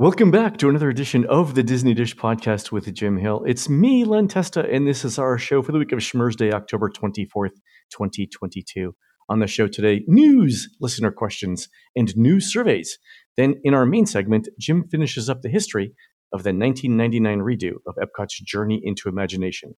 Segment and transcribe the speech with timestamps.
[0.00, 3.44] Welcome back to another edition of the Disney Dish Podcast with Jim Hill.
[3.46, 6.52] It's me, Len Testa, and this is our show for the week of Schmurz Day,
[6.52, 7.50] October 24th,
[7.92, 8.94] 2022.
[9.28, 12.98] On the show today, news, listener questions, and news surveys.
[13.36, 15.92] Then in our main segment, Jim finishes up the history
[16.32, 19.74] of the 1999 redo of Epcot's Journey into Imagination.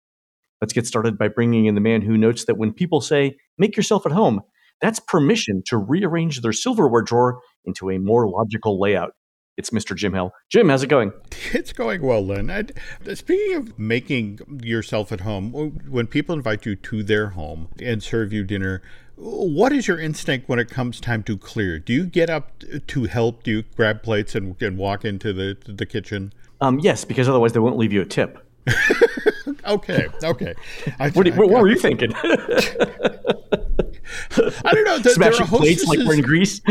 [0.60, 3.74] Let's get started by bringing in the man who notes that when people say, make
[3.74, 4.42] yourself at home,
[4.82, 9.12] that's permission to rearrange their silverware drawer into a more logical layout.
[9.60, 9.94] It's Mr.
[9.94, 10.32] Jim Hill.
[10.48, 11.12] Jim, how's it going?
[11.52, 12.50] It's going well, Len.
[12.50, 12.64] I,
[13.12, 18.32] speaking of making yourself at home, when people invite you to their home and serve
[18.32, 18.80] you dinner,
[19.16, 21.78] what is your instinct when it comes time to clear?
[21.78, 22.52] Do you get up
[22.86, 23.42] to help?
[23.42, 26.32] Do you grab plates and, and walk into the, the kitchen?
[26.62, 28.42] Um, yes, because otherwise they won't leave you a tip.
[29.66, 30.54] okay, okay.
[30.98, 32.14] I, what, I, what, were you thinking?
[32.14, 32.30] I
[34.72, 34.98] don't know.
[35.00, 36.62] The, Smashing plates like we're in Greece.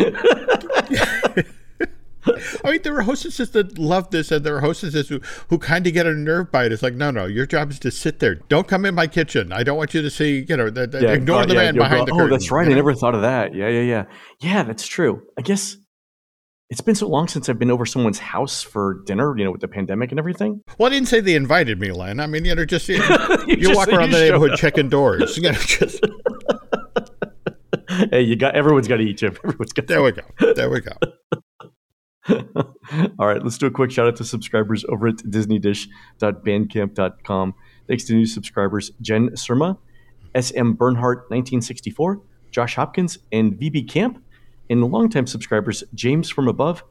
[2.26, 5.88] I mean, there are hostesses that love this, and there are hostesses who, who kind
[5.88, 6.72] of get a nerve by it.
[6.72, 8.36] It's like, no, no, your job is to sit there.
[8.36, 9.52] Don't come in my kitchen.
[9.54, 11.64] I don't want you to see, you know, the, the, yeah, ignore uh, the yeah,
[11.64, 12.28] man behind the curtain.
[12.28, 12.68] Oh, that's right.
[12.68, 13.56] I never thought of that.
[13.56, 14.04] Yeah, yeah, yeah.
[14.42, 15.22] Yeah, that's true.
[15.38, 15.78] I guess
[16.70, 19.62] it's been so long since I've been over someone's house for dinner, you know, with
[19.62, 20.62] the pandemic and everything.
[20.78, 22.20] Well, I didn't say they invited me, Len.
[22.20, 25.38] I mean, you know, just you, you, you just walk around the neighborhood checking doors.
[25.38, 26.00] You know, just.
[28.12, 29.36] hey, you got everyone's got to eat, Jim.
[29.44, 29.88] Everyone's got.
[29.88, 30.22] There we go.
[30.54, 30.92] There we go.
[33.20, 37.54] All right, let's do a quick shout out to subscribers over at disneydish.bandcamp.com.
[37.88, 39.78] Thanks to new subscribers Jen Surma,
[40.40, 44.24] SM Bernhardt 1964, Josh Hopkins, and VB Camp,
[44.70, 46.84] and longtime subscribers James from Above,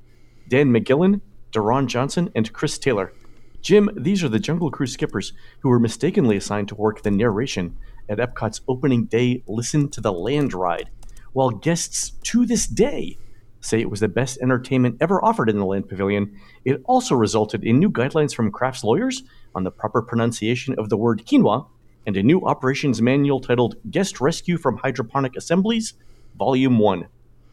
[0.49, 1.21] Dan McGillen,
[1.53, 3.13] Daron Johnson, and Chris Taylor.
[3.61, 7.77] Jim, these are the Jungle Cruise skippers who were mistakenly assigned to work the narration
[8.09, 10.89] at Epcot's opening day Listen to the Land ride,
[11.33, 13.19] while guests to this day
[13.61, 17.65] say it was the best entertainment ever offered in the Land Pavilion, it also resulted
[17.65, 19.23] in new guidelines from Kraft's lawyers
[19.55, 21.67] on the proper pronunciation of the word quinoa
[22.07, 25.95] and a new operations manual titled Guest Rescue from Hydroponic Assemblies,
[26.39, 27.07] Volume 1.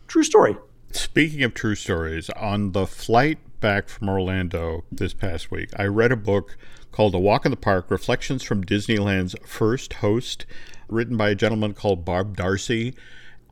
[0.07, 0.55] True story.
[0.91, 6.11] Speaking of true stories, on the flight back from Orlando this past week, I read
[6.11, 6.55] a book
[6.91, 10.45] called A Walk in the Park Reflections from Disneyland's First Host,
[10.87, 12.95] written by a gentleman called Bob Darcy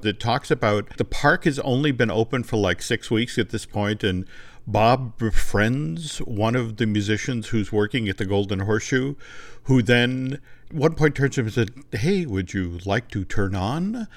[0.03, 3.65] that talks about the park has only been open for like six weeks at this
[3.65, 4.25] point, and
[4.65, 9.15] Bob befriends one of the musicians who's working at the Golden Horseshoe,
[9.63, 13.25] who then at one point turns to him and said, Hey, would you like to
[13.25, 14.07] turn on?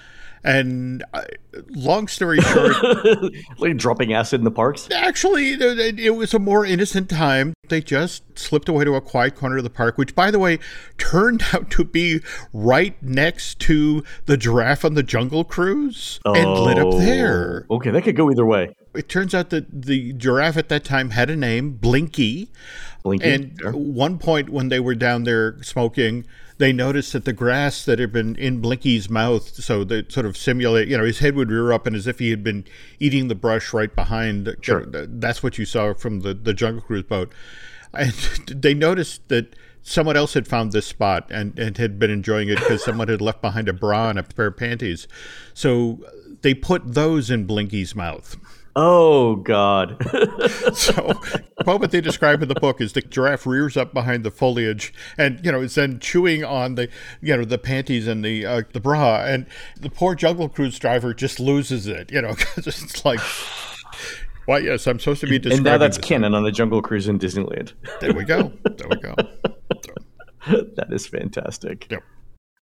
[0.47, 1.23] And uh,
[1.71, 2.77] long story short,
[3.59, 4.89] like dropping acid in the parks.
[4.93, 7.55] Actually, it was a more innocent time.
[7.69, 10.59] They just slipped away to a quiet corner of the park, which, by the way,
[10.99, 12.21] turned out to be
[12.53, 17.67] right next to the giraffe on the Jungle Cruise, oh, and lit up there.
[17.71, 18.75] Okay, that could go either way.
[18.95, 22.51] It turns out that the giraffe at that time had a name, Blinky.
[23.03, 23.29] Blinky.
[23.29, 23.73] And sure.
[23.73, 26.25] one point when they were down there smoking
[26.59, 30.37] they noticed that the grass that had been in Blinky's mouth, so that sort of
[30.37, 32.65] simulate, you know, his head would rear up and as if he had been
[32.99, 34.55] eating the brush right behind.
[34.63, 34.85] Sure.
[34.87, 37.33] That's what you saw from the, the Jungle Cruise boat.
[37.93, 38.13] And
[38.49, 42.59] they noticed that someone else had found this spot and, and had been enjoying it
[42.59, 45.07] because someone had left behind a bra and a pair of panties.
[45.55, 46.01] So
[46.41, 48.37] they put those in Blinky's mouth.
[48.79, 49.97] Oh God!
[50.75, 51.19] so,
[51.65, 55.43] what they describe in the book is the giraffe rears up behind the foliage, and
[55.43, 56.91] you know is then chewing on the
[57.23, 59.47] you know the panties and the uh, the bra, and
[59.81, 63.21] the poor Jungle Cruise driver just loses it, you know, because it's like.
[64.47, 65.59] Well, yes, I'm supposed to be describing.
[65.59, 67.73] And now that's canon on the Jungle Cruise in Disneyland.
[68.01, 68.53] There we go.
[68.63, 69.17] There we go.
[69.85, 69.95] So.
[70.77, 71.91] that is fantastic.
[71.91, 72.03] Yep.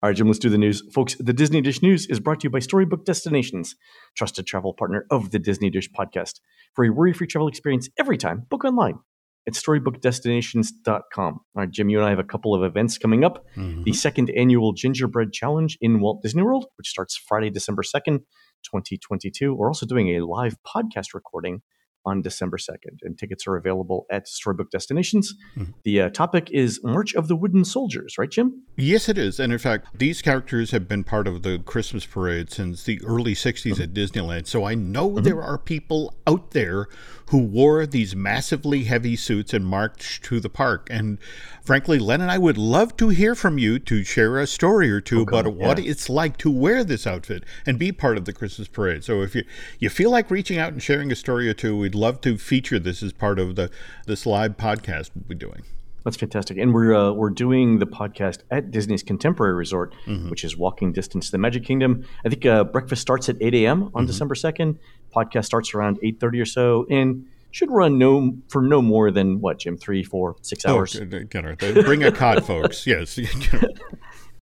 [0.08, 0.84] All right, Jim, let's do the news.
[0.94, 3.76] Folks, the Disney Dish News is brought to you by Storybook Destinations,
[4.16, 6.40] trusted travel partner of the Disney Dish podcast.
[6.76, 9.00] For a worry free travel experience every time, book online
[9.46, 11.34] at storybookdestinations.com.
[11.34, 13.46] All right, Jim, you and I have a couple of events coming up.
[13.58, 13.84] Mm-hmm.
[13.84, 18.20] The second annual Gingerbread Challenge in Walt Disney World, which starts Friday, December 2nd,
[18.64, 19.54] 2022.
[19.54, 21.64] We're also doing a live podcast recording
[22.08, 25.36] on December 2nd, and tickets are available at Storybook Destinations.
[25.58, 25.72] Mm-hmm.
[25.84, 28.64] The uh, topic is March of the Wooden Soldiers, right, Jim?
[28.78, 29.40] Yes, it is.
[29.40, 33.34] And in fact, these characters have been part of the Christmas parade since the early
[33.34, 33.82] 60s mm-hmm.
[33.84, 34.48] at Disneyland.
[34.48, 35.24] So I know mm-hmm.
[35.24, 36.88] there are people out there
[37.30, 40.88] who wore these massively heavy suits and marched to the park.
[40.90, 41.18] And
[41.62, 45.02] frankly, Len and I would love to hear from you to share a story or
[45.02, 48.34] two okay, about what it's like to wear this outfit and be part of the
[48.34, 49.04] Christmas parade.
[49.04, 49.44] So if you,
[49.80, 52.80] you feel like reaching out and sharing a story or two, we'd love to feature
[52.80, 53.70] this as part of the
[54.06, 55.64] this live podcast we'll be doing.
[56.04, 60.30] That's fantastic, and we're uh, we're doing the podcast at Disney's Contemporary Resort, mm-hmm.
[60.30, 62.06] which is walking distance to the Magic Kingdom.
[62.26, 63.84] I think uh, breakfast starts at eight a.m.
[63.84, 64.06] on mm-hmm.
[64.06, 64.80] December second.
[65.14, 69.42] Podcast starts around eight thirty or so, and should run no for no more than
[69.42, 70.96] what Jim three, four, six Oh, hours.
[70.96, 72.88] you know, bring a cod, folks.
[72.88, 73.20] Yes.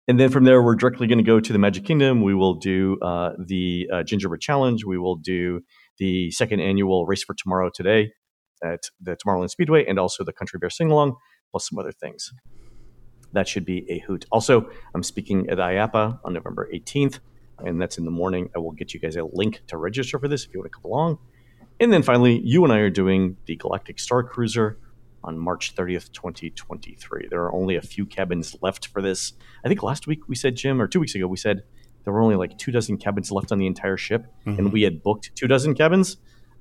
[0.09, 2.23] And then from there, we're directly going to go to the Magic Kingdom.
[2.23, 4.85] We will do uh, the uh, Gingerbread Challenge.
[4.85, 5.63] We will do
[5.99, 8.13] the second annual Race for Tomorrow today
[8.65, 11.17] at the Tomorrowland Speedway, and also the Country Bear Sing Along,
[11.51, 12.33] plus some other things.
[13.33, 14.25] That should be a hoot.
[14.31, 17.19] Also, I'm speaking at IAAPA on November 18th,
[17.59, 18.51] and that's in the morning.
[18.55, 20.79] I will get you guys a link to register for this if you want to
[20.79, 21.19] come along.
[21.81, 24.79] And then finally, you and I are doing the Galactic Star Cruiser
[25.23, 27.27] on March 30th, 2023.
[27.29, 29.35] There are only a few cabins left for this.
[29.65, 31.65] I think last week we said, Jim, or two weeks ago, we said
[32.05, 34.59] there were only like two dozen cabins left on the entire ship, Mhm.
[34.59, 36.17] and we had booked two dozen cabins.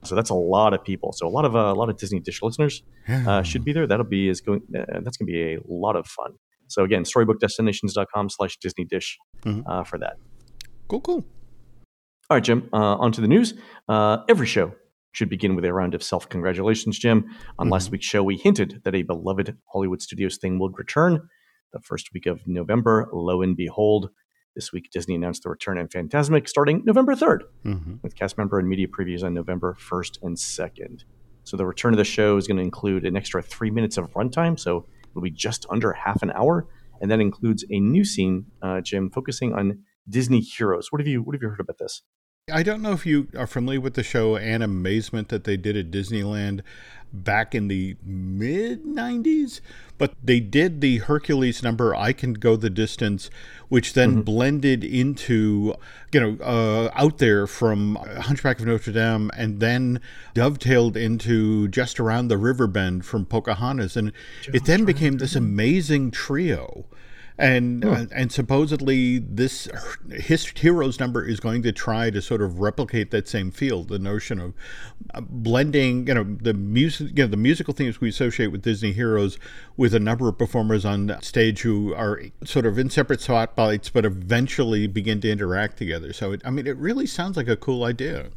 [0.06, 1.12] So that's a lot of people.
[1.14, 3.88] So a lot of uh, a lot of Disney Dish listeners uh, should be there.
[3.88, 4.62] That'll be is going.
[4.78, 6.34] Uh, that's going to be a lot of fun.
[6.68, 9.64] So again, storybookdestinations.com slash Disney Dish Mhm.
[9.68, 10.16] uh, for that.
[10.88, 11.26] Cool, cool.
[12.30, 12.70] All right, Jim.
[12.74, 13.54] Uh, on to the news.
[13.88, 14.74] Uh, every show
[15.12, 17.26] should begin with a round of self congratulations, Jim.
[17.60, 21.30] On last week's show, we hinted that a beloved Hollywood Studios thing would return
[21.72, 23.08] the first week of November.
[23.14, 24.10] Lo and behold,
[24.56, 28.60] this week Disney announced the return of Fantasmic starting November 3rd hmm with cast member
[28.60, 31.04] and media previews on November 1st and 2nd.
[31.44, 34.12] So the return of the show is going to include an extra three minutes of
[34.14, 36.68] runtime, so it'll be just under half an hour,
[37.00, 40.92] and that includes a new scene, uh, Jim, focusing on Disney heroes.
[40.92, 42.02] What have you What have you heard about this?
[42.52, 45.90] I don't know if you are familiar with the show Animazement that they did at
[45.90, 46.62] Disneyland
[47.24, 49.62] back in the mid 90s,
[49.98, 53.30] but they did the Hercules number, I Can Go the Distance,
[53.70, 55.76] which then blended into,
[56.12, 60.02] you know, uh, out there from Hunchback of Notre Dame and then
[60.34, 63.96] dovetailed into Just Around the River Bend from Pocahontas.
[63.96, 64.12] And
[64.54, 66.86] it then became this amazing trio
[67.38, 69.68] and uh, and supposedly this
[70.10, 74.00] his heroes number is going to try to sort of replicate that same feel the
[74.00, 74.54] notion of
[75.14, 78.94] uh, blending you know the music you know the musical themes we associate with disney
[78.94, 79.38] heroes
[79.76, 84.06] with a number of performers on stage who are sort of in separate spotlights but
[84.06, 86.14] eventually begin to interact together.
[86.14, 88.30] So it, i mean it really sounds like a cool idea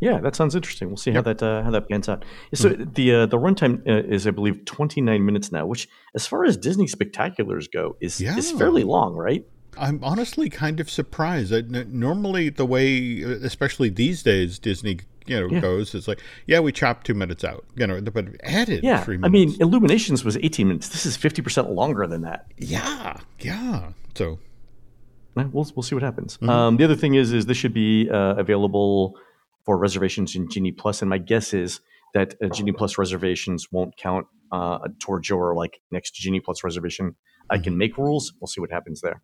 [0.00, 0.88] Yeah, that sounds interesting.
[0.88, 2.24] We'll see how that uh, how that pans out.
[2.52, 6.44] So the uh, the runtime uh, is, I believe, 29 minutes now, which, as far
[6.44, 8.58] as Disney spectaculars go, is is Yeah.
[8.58, 9.44] fairly long, right?
[9.78, 11.52] I'm honestly kind of surprised.
[11.52, 15.60] I, n- normally, the way, especially these days, Disney you know Yeah.
[15.60, 19.18] goes is like, yeah, we chopped two minutes out, you know, but added Yeah, three
[19.22, 20.88] I mean, Illuminations was 18 minutes.
[20.90, 22.46] This is 50 percent longer than that.
[22.58, 23.92] yeah, yeah.
[24.14, 24.38] So
[25.36, 26.38] Uh, We'll we'll see what happens.
[26.42, 29.14] Um, the other thing is is this should be uh, available
[29.64, 31.80] for reservations in Genie Plus, and my guess is
[32.14, 37.16] that uh, Genie Plus reservations won't count uh, towards your like next Genie Plus reservation.
[37.50, 38.32] I can make rules.
[38.40, 39.22] We'll see what happens there.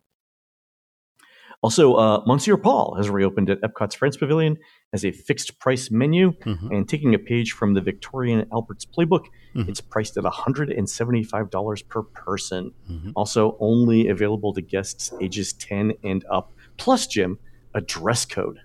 [1.63, 4.57] Also, uh, Monsieur Paul has reopened at Epcot's France Pavilion
[4.93, 6.75] as a fixed price menu, Mhm.
[6.75, 9.69] and taking a page from the Victoria and Albert's playbook, Mhm.
[9.69, 12.73] it's priced at $175 per person.
[12.89, 13.11] Mhm.
[13.15, 16.51] Also, only available to guests ages 10 and up.
[16.77, 17.37] Plus, Jim,
[17.75, 18.57] a dress code.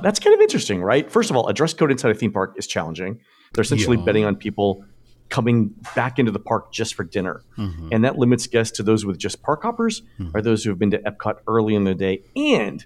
[0.00, 1.10] That's kind of interesting, right?
[1.10, 3.20] First of all, a dress code inside a theme park is challenging.
[3.52, 4.04] They're essentially Yeah.
[4.04, 4.84] betting on people
[5.30, 7.42] coming back into the park just for dinner.
[7.56, 7.88] Mhm.
[7.92, 10.32] And that limits guests to those with just park hoppers Mhm.
[10.34, 12.84] or those who have been to Epcot early in the day and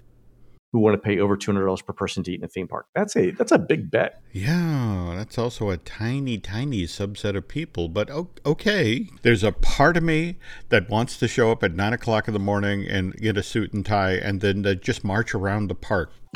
[0.71, 2.85] who want to pay over $200 per person to eat in a theme park.
[2.93, 4.21] That's a that's a big bet.
[4.31, 7.89] yeah, that's also a tiny, tiny subset of people.
[7.89, 8.09] But
[8.45, 10.37] okay, there's a part of me
[10.69, 13.73] that wants to show up at nine o'clock in the morning and get a suit
[13.73, 16.11] and tie, and then uh, just march around the park.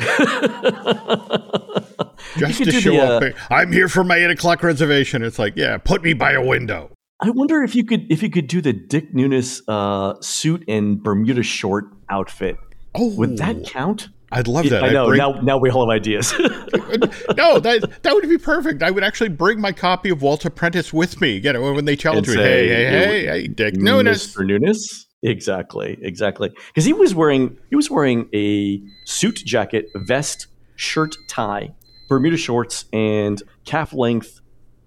[2.36, 3.22] Just to show the, up.
[3.22, 5.22] uh, I'm here for my eight o'clock reservation.
[5.22, 6.90] It's like, yeah, put me by a window.
[7.20, 11.00] I wonder if you could if you could do the Dick Nunis uh, suit and
[11.02, 12.56] Bermuda short outfit.
[12.94, 14.08] Oh, Would that count?
[14.34, 14.84] I'd love that.
[14.84, 15.06] I know.
[15.06, 16.32] bring- now, now we all have ideas.
[16.38, 18.82] no, that that would be perfect.
[18.82, 21.36] I would actually bring my copy of Walter Prentice with me.
[21.38, 24.34] You know, when they challenge me, hey, hey, hey, hey, Dick Nunis.
[24.36, 24.44] Mr.
[24.44, 25.04] Nunis.
[25.22, 26.50] Exactly, exactly.
[26.68, 31.74] Because he was wearing he was wearing a suit jacket, vest, shirt, tie,
[32.08, 34.40] Bermuda shorts, and calf length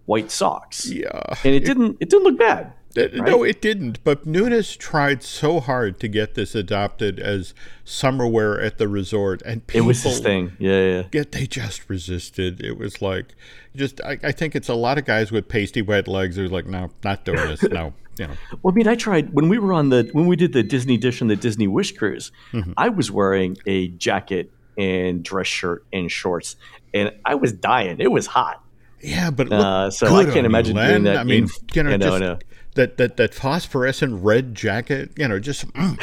[0.06, 0.88] white socks.
[0.88, 2.74] Yeah, And it didn't it didn't look bad.
[2.98, 4.04] Uh, No, it didn't.
[4.04, 9.42] But Nunis tried so hard to get this adopted as summer wear at the resort,
[9.46, 10.54] and people, It was his thing.
[10.60, 11.04] Yeah, yeah.
[11.14, 12.62] Yet they just resisted.
[12.62, 13.36] It was like,
[13.76, 16.66] just I, I think it's a lot of guys with pasty wet legs who's like,
[16.66, 17.62] no, not doing this.
[17.64, 18.34] No, you know.
[18.64, 20.98] Well, I mean, I tried when we were on the when we did the Disney
[20.98, 22.32] Dish and the Disney Wish cruise.
[22.54, 22.72] Mm-hmm.
[22.78, 26.56] I was wearing a jacket and dress shirt and shorts,
[26.94, 28.00] and I was dying.
[28.00, 28.64] It was hot.
[29.02, 30.90] Yeah, but Uh, so I can't imagine Len.
[30.90, 32.40] doing that I mean, in- you know, I know, I just know.
[32.78, 35.12] That that that phosphorescent red jacket.
[35.18, 35.98] You know, just mm.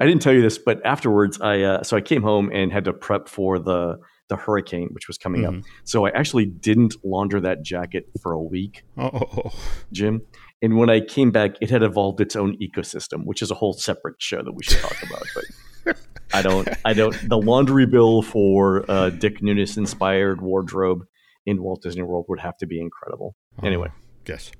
[0.00, 2.84] I didn't tell you this, but afterwards, I uh, so I came home and had
[2.84, 3.98] to prep for the
[4.28, 5.58] the hurricane, which was coming mm-hmm.
[5.58, 5.64] up.
[5.84, 9.50] So I actually didn't launder that jacket for a week, oh.
[9.92, 10.22] Jim.
[10.62, 13.74] And when I came back, it had evolved its own ecosystem, which is a whole
[13.74, 15.24] separate show that we should talk about.
[15.34, 15.96] But
[16.32, 17.14] I don't, I don't.
[17.28, 21.04] The laundry bill for uh, Dick Nunis inspired wardrobe
[21.44, 23.36] in Walt Disney World would have to be incredible.
[23.62, 23.88] Oh, anyway,
[24.26, 24.50] yes.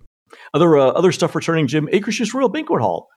[0.52, 1.66] Other uh, other stuff returning.
[1.66, 3.08] Jim Akershus Royal Banquet Hall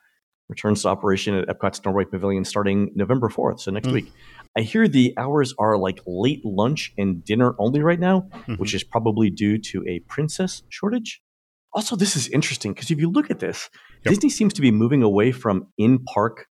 [0.48, 3.94] returns to operation at Epcot's Norway Pavilion starting November fourth, so next mm.
[3.94, 4.12] week.
[4.56, 8.54] I hear the hours are like late lunch and dinner only right now, mm-hmm.
[8.54, 11.22] which is probably due to a princess shortage.
[11.74, 13.68] Also, this is interesting because if you look at this,
[14.04, 14.14] yep.
[14.14, 16.46] Disney seems to be moving away from in park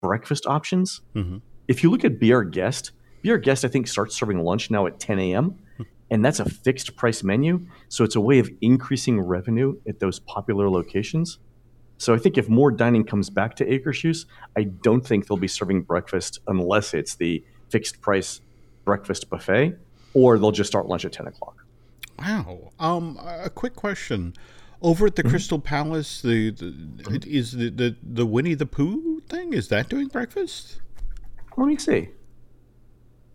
[0.00, 1.00] breakfast options.
[1.14, 1.38] Mm-hmm.
[1.68, 2.92] If you look at Be Our Guest,
[3.22, 5.58] Be Our Guest, I think, starts serving lunch now at 10 a.m.
[6.12, 7.66] And that's a fixed price menu.
[7.88, 11.38] So it's a way of increasing revenue at those popular locations.
[11.96, 15.48] So I think if more dining comes back to Akershus, I don't think they'll be
[15.48, 18.42] serving breakfast unless it's the fixed price
[18.84, 19.78] breakfast buffet,
[20.12, 21.64] or they'll just start lunch at 10 o'clock.
[22.18, 22.72] Wow.
[22.78, 24.34] Um, a quick question.
[24.82, 25.30] Over at the mm-hmm.
[25.30, 27.16] Crystal Palace, the, the mm-hmm.
[27.24, 30.80] is the, the the Winnie the Pooh thing is that doing breakfast?
[31.56, 32.08] Let me see.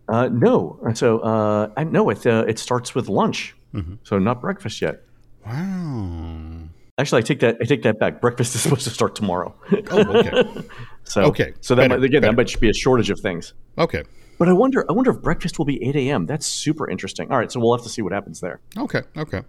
[0.07, 2.25] Uh, no, so uh, I know it.
[2.25, 3.95] Uh, it starts with lunch, mm-hmm.
[4.03, 5.01] so not breakfast yet.
[5.45, 6.69] Wow.
[6.97, 7.57] Actually, I take that.
[7.61, 8.21] I take that back.
[8.21, 9.53] Breakfast is supposed to start tomorrow.
[9.91, 10.65] oh, okay.
[11.03, 11.53] so okay.
[11.59, 12.35] So that better, might, again, better.
[12.35, 13.53] that might be a shortage of things.
[13.77, 14.03] Okay.
[14.37, 14.85] But I wonder.
[14.89, 16.25] I wonder if breakfast will be eight a.m.
[16.25, 17.29] That's super interesting.
[17.31, 18.61] All right, so we'll have to see what happens there.
[18.77, 19.01] Okay.
[19.17, 19.41] Okay.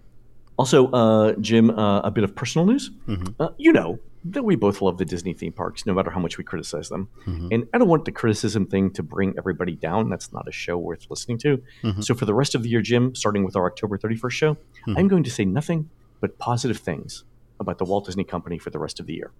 [0.58, 2.90] Also, uh, Jim, uh, a bit of personal news.
[3.06, 3.40] Mm-hmm.
[3.40, 6.38] Uh, you know that we both love the Disney theme parks, no matter how much
[6.38, 7.08] we criticize them.
[7.26, 7.48] Mm-hmm.
[7.52, 10.10] And I don't want the criticism thing to bring everybody down.
[10.10, 11.62] That's not a show worth listening to.
[11.82, 12.00] Mm-hmm.
[12.00, 14.98] So for the rest of the year, Jim, starting with our October 31st show, mm-hmm.
[14.98, 17.24] I'm going to say nothing but positive things
[17.60, 19.30] about the Walt Disney Company for the rest of the year.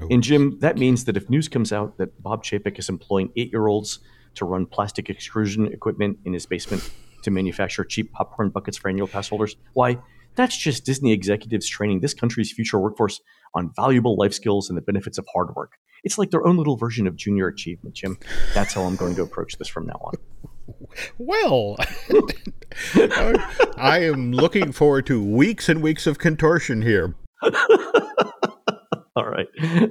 [0.00, 0.08] Oh.
[0.10, 3.52] And Jim, that means that if news comes out that Bob Chapek is employing eight
[3.52, 4.00] year olds
[4.36, 6.90] to run plastic extrusion equipment in his basement
[7.22, 9.98] to manufacture cheap popcorn buckets for annual pass holders, why,
[10.36, 13.20] that's just Disney executives training this country's future workforce
[13.54, 15.72] on valuable life skills and the benefits of hard work.
[16.02, 18.18] It's like their own little version of junior achievement, Jim.
[18.54, 20.14] That's how I'm going to approach this from now on.
[21.18, 21.76] Well,
[23.76, 27.16] I am looking forward to weeks and weeks of contortion here.
[29.16, 29.48] All right.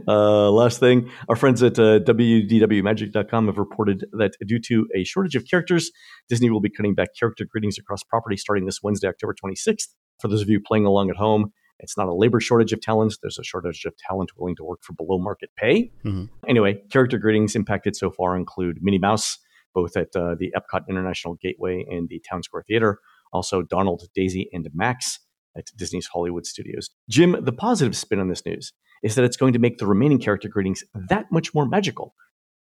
[0.07, 5.35] Uh, last thing, our friends at uh, WDWMagic.com have reported that due to a shortage
[5.35, 5.91] of characters,
[6.29, 9.89] Disney will be cutting back character greetings across property starting this Wednesday, October 26th.
[10.21, 13.17] For those of you playing along at home, it's not a labor shortage of talent.
[13.21, 15.91] There's a shortage of talent willing to work for below market pay.
[16.05, 16.25] Mm-hmm.
[16.47, 19.37] Anyway, character greetings impacted so far include Minnie Mouse,
[19.73, 22.99] both at uh, the Epcot International Gateway and the Town Square Theater.
[23.31, 25.19] Also, Donald, Daisy, and Max
[25.55, 26.89] at Disney's Hollywood Studios.
[27.09, 30.19] Jim, the positive spin on this news is that it's going to make the remaining
[30.19, 32.15] character greetings that much more magical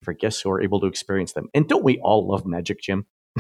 [0.03, 1.47] for guests who are able to experience them.
[1.53, 3.05] And don't we all love magic, Jim?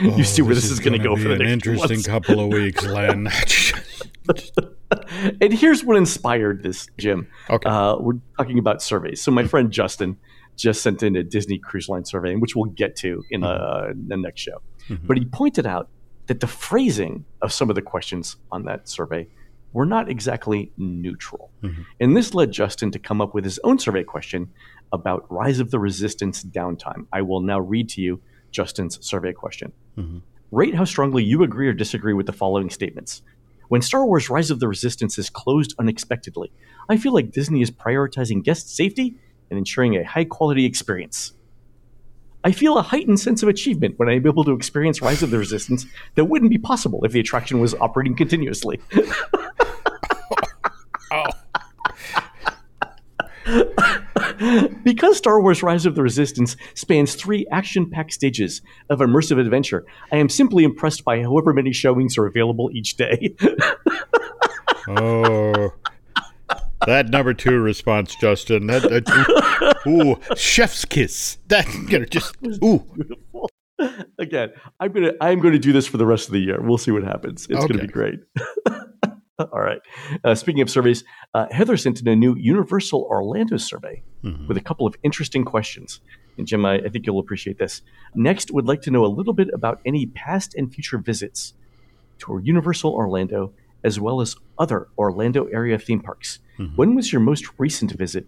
[0.00, 2.40] you oh, see where this, this is, going to go for the an interesting couple
[2.40, 3.28] of weeks, Len.
[5.40, 7.28] and here's what inspired this, Jim.
[7.48, 7.68] Okay.
[7.68, 9.20] Uh, we're talking about surveys.
[9.20, 10.16] So my friend Justin
[10.56, 14.16] just sent in a Disney Cruise Line survey, which we'll get to in uh, the
[14.16, 14.60] next show.
[14.88, 15.06] Mm-hmm.
[15.06, 15.88] But he pointed out
[16.26, 19.26] that the phrasing of some of the questions on that survey
[19.72, 21.50] were not exactly neutral.
[21.62, 21.82] Mm-hmm.
[22.00, 24.50] And this led Justin to come up with his own survey question
[24.92, 27.06] about Rise of the Resistance downtime.
[27.12, 29.72] I will now read to you Justin's survey question.
[29.96, 30.18] Mm-hmm.
[30.50, 33.22] Rate how strongly you agree or disagree with the following statements.
[33.70, 36.50] When Star Wars Rise of the Resistance is closed unexpectedly,
[36.88, 39.14] I feel like Disney is prioritizing guest safety
[39.48, 41.34] and ensuring a high quality experience.
[42.42, 45.38] I feel a heightened sense of achievement when I'm able to experience Rise of the
[45.38, 45.86] Resistance
[46.16, 48.80] that wouldn't be possible if the attraction was operating continuously.
[51.12, 51.26] oh.
[54.82, 59.84] because Star Wars Rise of the Resistance spans three action packed stages of immersive adventure,
[60.12, 63.34] I am simply impressed by however many showings are available each day.
[64.88, 65.72] oh.
[66.86, 68.66] That number two response, Justin.
[68.68, 71.36] That, that ooh, chef's kiss.
[71.48, 72.86] That you know, just ooh.
[74.18, 76.60] Again, I'm gonna I'm gonna do this for the rest of the year.
[76.60, 77.46] We'll see what happens.
[77.50, 77.74] It's okay.
[77.74, 78.20] gonna be great.
[79.52, 79.80] All right.
[80.24, 81.04] Uh, speaking of surveys,
[81.34, 84.46] uh, Heather sent in a new Universal Orlando survey mm-hmm.
[84.46, 86.00] with a couple of interesting questions.
[86.36, 87.82] And Jim, I, I, think you'll appreciate this.
[88.14, 91.54] Next, would like to know a little bit about any past and future visits
[92.20, 96.38] to Universal Orlando, as well as other Orlando area theme parks.
[96.58, 96.76] Mm-hmm.
[96.76, 98.26] When was your most recent visit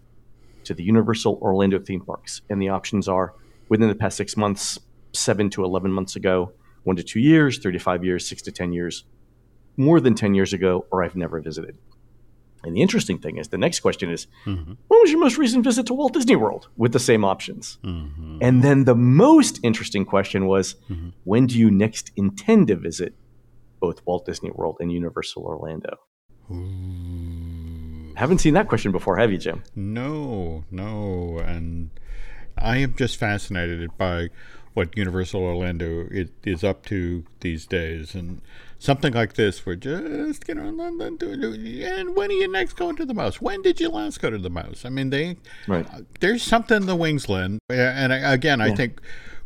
[0.63, 2.41] to the Universal Orlando theme parks?
[2.49, 3.33] And the options are
[3.69, 4.79] within the past six months,
[5.13, 6.53] seven to 11 months ago,
[6.83, 9.05] one to two years, 35 years, six to 10 years,
[9.77, 11.77] more than 10 years ago, or I've never visited.
[12.63, 14.73] And the interesting thing is, the next question is, mm-hmm.
[14.87, 16.69] when was your most recent visit to Walt Disney World?
[16.77, 17.77] With the same options.
[17.83, 18.37] Mm-hmm.
[18.41, 21.09] And then the most interesting question was, mm-hmm.
[21.25, 23.15] when do you next intend to visit
[23.81, 25.97] both Walt Disney World and Universal Orlando?
[26.51, 28.13] Ooh.
[28.15, 29.63] Haven't seen that question before, have you, Jim?
[29.75, 31.39] No, no.
[31.39, 31.89] And
[32.57, 34.29] I am just fascinated by
[34.73, 38.15] what Universal Orlando is, is up to these days.
[38.15, 38.41] And
[38.83, 43.13] something like this, we're just, you know, and when are you next going to the
[43.13, 43.39] mouse?
[43.39, 44.83] When did you last go to the mouse?
[44.83, 45.37] I mean, they,
[45.67, 45.87] right.
[45.89, 47.59] Uh, there's something in the wings, Len.
[47.69, 48.65] And again, yeah.
[48.65, 48.99] I think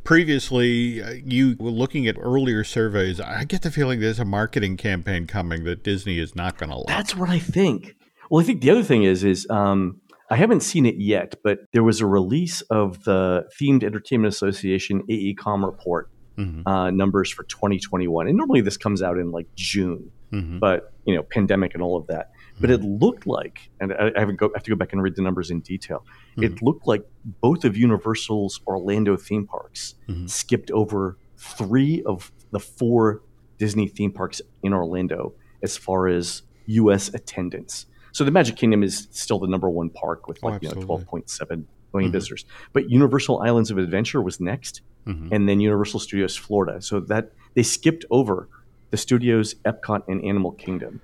[0.03, 4.77] previously uh, you were looking at earlier surveys i get the feeling there's a marketing
[4.77, 7.93] campaign coming that disney is not going to like that's what i think
[8.29, 11.59] well i think the other thing is is um, I haven't seen it yet, but
[11.71, 16.67] there was a release of the Themed Entertainment Association AECOM report mm-hmm.
[16.67, 18.27] uh, numbers for 2021.
[18.27, 20.59] And normally this comes out in like June, mm-hmm.
[20.59, 22.31] but you know, pandemic and all of that.
[22.31, 22.61] Mm-hmm.
[22.61, 25.15] But it looked like, and I, I, go, I, have to go back and read
[25.15, 26.05] the numbers in detail.
[26.37, 26.65] It mm-hmm.
[26.65, 27.05] looked like
[27.41, 30.27] both of Universal's Orlando theme parks mm-hmm.
[30.27, 33.21] skipped over three of the four
[33.57, 37.13] Disney theme parks in Orlando as far as U.S.
[37.13, 37.85] attendance.
[38.11, 40.81] So the Magic Kingdom is still the number one park with like oh, you know
[40.81, 42.17] twelve point seven million mm-hmm.
[42.17, 42.45] visitors.
[42.73, 45.33] But Universal Islands of Adventure was next, mm-hmm.
[45.33, 46.81] and then Universal Studios Florida.
[46.81, 48.47] So that they skipped over
[48.91, 51.01] the studios, Epcot, and Animal Kingdom,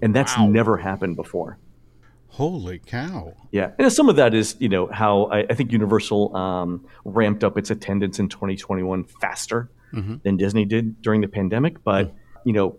[0.00, 0.46] and that's wow.
[0.46, 1.58] never happened before.
[2.28, 3.34] Holy cow!
[3.50, 7.42] Yeah, and some of that is you know how I, I think Universal um, ramped
[7.42, 10.16] up its attendance in 2021 faster mm-hmm.
[10.22, 12.76] than Disney did during the pandemic, but you know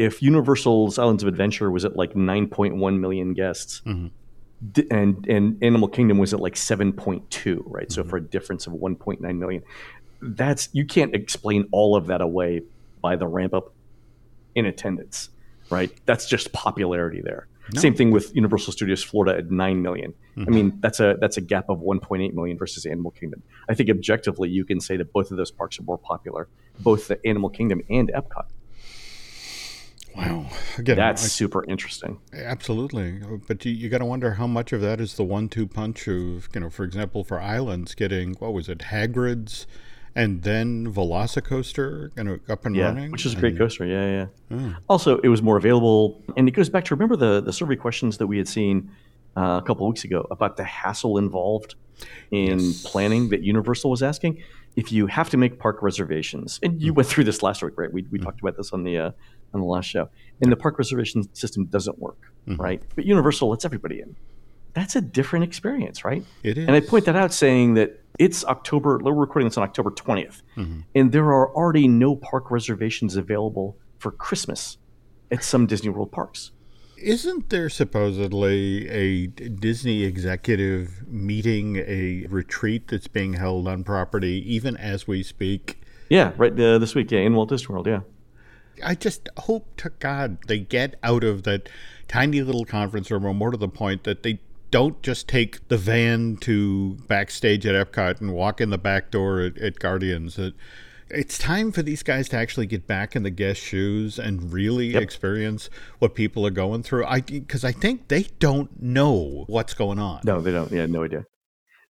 [0.00, 4.06] if Universal's Islands of Adventure was at like 9.1 million guests, mm-hmm.
[4.90, 7.88] And and Animal Kingdom was at like 7.2, right?
[7.88, 7.92] Mm-hmm.
[7.92, 9.62] So for a difference of 1.9 million,
[10.20, 12.62] that's you can't explain all of that away
[13.00, 13.72] by the ramp up
[14.54, 15.30] in attendance,
[15.70, 15.90] right?
[16.06, 17.46] That's just popularity there.
[17.72, 17.80] No.
[17.80, 20.12] Same thing with Universal Studios Florida at 9 million.
[20.36, 20.44] Mm-hmm.
[20.48, 23.42] I mean, that's a that's a gap of 1.8 million versus Animal Kingdom.
[23.68, 26.48] I think objectively you can say that both of those parks are more popular,
[26.80, 28.46] both the Animal Kingdom and Epcot.
[30.16, 30.46] Wow.
[30.78, 32.20] Again, that's I, super interesting.
[32.32, 33.20] Absolutely.
[33.46, 36.08] But you, you got to wonder how much of that is the one two punch
[36.08, 39.66] of, you know, for example, for Islands getting, what was it, Hagrid's
[40.14, 43.12] and then Velocicoaster you know, up and yeah, running?
[43.12, 43.86] Which is a great coaster.
[43.86, 44.56] Yeah, yeah.
[44.58, 44.76] Oh.
[44.88, 46.22] Also, it was more available.
[46.36, 48.90] And it goes back to remember the, the survey questions that we had seen
[49.36, 51.76] uh, a couple weeks ago about the hassle involved
[52.30, 52.82] in yes.
[52.82, 54.42] planning that Universal was asking.
[54.76, 56.96] If you have to make park reservations, and you mm.
[56.96, 57.92] went through this last week, right?
[57.92, 58.24] We, we mm.
[58.24, 59.10] talked about this on the uh,
[59.52, 60.08] on the last show.
[60.40, 62.60] And the park reservation system doesn't work, mm-hmm.
[62.60, 62.82] right?
[62.94, 64.16] But Universal lets everybody in.
[64.72, 66.24] That's a different experience, right?
[66.42, 66.66] It is.
[66.66, 70.42] And I point that out saying that it's October, we're recording this on October 20th,
[70.56, 70.80] mm-hmm.
[70.94, 74.78] and there are already no park reservations available for Christmas
[75.30, 76.52] at some Disney World parks.
[76.96, 84.76] Isn't there supposedly a Disney executive meeting, a retreat that's being held on property even
[84.76, 85.80] as we speak?
[86.10, 88.00] Yeah, right uh, this week, yeah, in Walt Disney World, yeah.
[88.82, 91.68] I just hope to God they get out of that
[92.08, 94.40] tiny little conference room, or more to the point, that they
[94.70, 99.40] don't just take the van to backstage at Epcot and walk in the back door
[99.40, 100.36] at, at Guardians.
[100.36, 100.54] That
[101.10, 104.88] it's time for these guys to actually get back in the guest shoes and really
[104.88, 105.02] yep.
[105.02, 107.04] experience what people are going through.
[107.04, 110.20] I because I think they don't know what's going on.
[110.24, 110.70] No, they don't.
[110.70, 111.24] Yeah, no idea.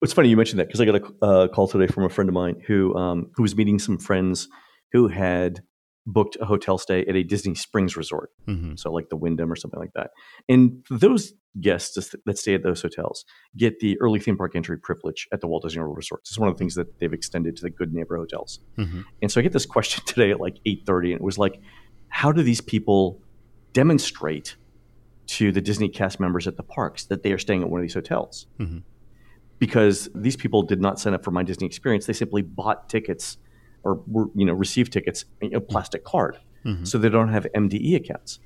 [0.00, 2.28] It's funny you mentioned that because I got a uh, call today from a friend
[2.28, 4.48] of mine who um, who was meeting some friends
[4.92, 5.60] who had
[6.06, 8.74] booked a hotel stay at a Disney Springs resort, mm-hmm.
[8.76, 10.10] so like the Wyndham or something like that.
[10.48, 13.24] And those guests that stay at those hotels
[13.56, 16.30] get the early theme park entry privilege at the Walt Disney World resorts.
[16.30, 18.60] It's one of the things that they've extended to the Good Neighbor hotels.
[18.78, 19.02] Mm-hmm.
[19.20, 21.60] And so I get this question today at like eight thirty, and it was like,
[22.08, 23.20] how do these people
[23.72, 24.56] demonstrate
[25.24, 27.84] to the Disney cast members at the parks that they are staying at one of
[27.84, 28.46] these hotels?
[28.58, 28.78] Mm-hmm.
[29.58, 33.36] Because these people did not sign up for my Disney experience; they simply bought tickets
[33.84, 34.00] or
[34.34, 36.84] you know receive tickets a plastic card, mm-hmm.
[36.84, 38.38] so they don't have MDE accounts.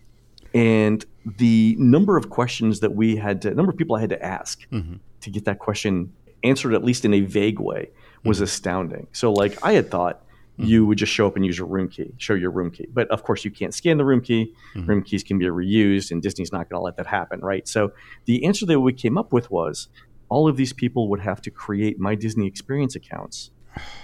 [0.55, 4.25] And the number of questions that we had to, number of people I had to
[4.25, 4.95] ask mm-hmm.
[5.21, 6.13] to get that question
[6.45, 7.91] answered at least in a vague way
[8.25, 8.45] was mm-hmm.
[8.45, 9.07] astounding.
[9.13, 10.23] So like I had thought
[10.59, 10.65] mm-hmm.
[10.65, 12.87] you would just show up and use your room key, show your room key.
[12.93, 14.55] But of course, you can't scan the room key.
[14.75, 14.89] Mm-hmm.
[14.89, 17.67] Room keys can be reused, and Disney's not going to let that happen, right?
[17.69, 17.93] So
[18.25, 19.89] the answer that we came up with was
[20.29, 23.51] all of these people would have to create my Disney Experience accounts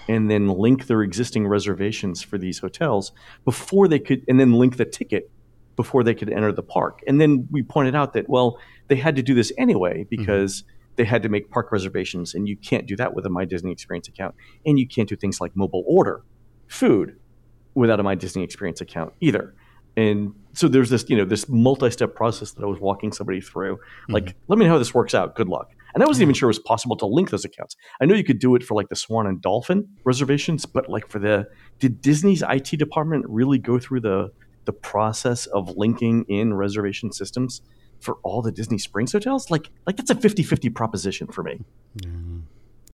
[0.08, 3.12] and then link their existing reservations for these hotels
[3.44, 5.30] before they could, and then link the ticket
[5.76, 7.00] before they could enter the park.
[7.06, 8.58] And then we pointed out that, well,
[8.88, 10.08] they had to do this anyway mm-hmm.
[10.08, 10.92] because mm-hmm.
[10.96, 13.72] they had to make park reservations, and you can't do that with a My Disney
[13.72, 14.35] Experience account.
[14.66, 16.22] And you can't do things like mobile order
[16.68, 17.16] food
[17.74, 19.54] without a My Disney Experience account either.
[19.96, 23.78] And so there's this, you know, this multi-step process that I was walking somebody through.
[24.08, 24.38] Like, mm-hmm.
[24.48, 25.35] let me know how this works out.
[25.35, 25.70] Good luck.
[25.94, 27.76] And I wasn't even sure it was possible to link those accounts.
[28.00, 31.09] I know you could do it for like the Swan and Dolphin reservations, but like
[31.09, 31.46] for the
[31.78, 34.31] did Disney's IT department really go through the
[34.64, 37.62] the process of linking in reservation systems
[38.00, 39.50] for all the Disney Springs hotels?
[39.50, 41.61] Like like that's a 50-50 proposition for me.
[41.98, 42.40] Mm-hmm.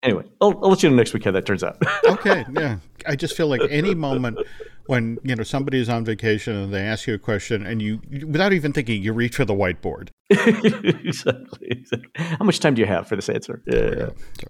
[0.02, 1.76] Anyway, I'll, I'll, let you know next week how that turns out.
[2.04, 2.78] okay, yeah.
[3.06, 4.38] I just feel like any moment
[4.86, 8.00] when you know somebody is on vacation and they ask you a question and you,
[8.26, 10.10] without even thinking, you reach for the whiteboard.
[10.30, 12.08] exactly, exactly.
[12.14, 13.62] How much time do you have for this answer?
[13.66, 13.90] Yeah.
[13.96, 14.08] yeah.
[14.40, 14.48] So.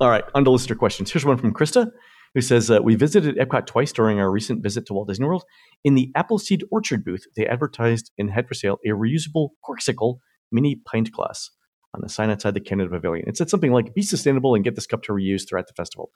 [0.00, 1.12] All right, on to listener questions.
[1.12, 1.90] Here's one from Krista,
[2.34, 5.44] who says uh, we visited Epcot twice during our recent visit to Walt Disney World.
[5.84, 10.18] In the Appleseed Orchard booth, they advertised and had for sale a reusable Corkcicle
[10.50, 11.50] mini pint glass
[11.94, 13.28] on the sign outside the Canada Pavilion.
[13.28, 16.10] It said something like, be sustainable and get this cup to reuse throughout the festival.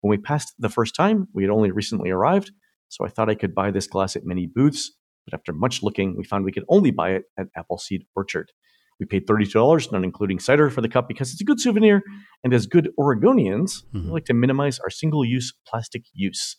[0.00, 2.52] When we passed the first time, we had only recently arrived,
[2.88, 4.92] so I thought I could buy this glass at many booths,
[5.24, 8.52] but after much looking, we found we could only buy it at Appleseed Orchard.
[9.00, 12.02] We paid $32, not including cider, for the cup because it's a good souvenir,
[12.44, 14.06] and as good Oregonians, mm-hmm.
[14.06, 16.56] we like to minimize our single use plastic use.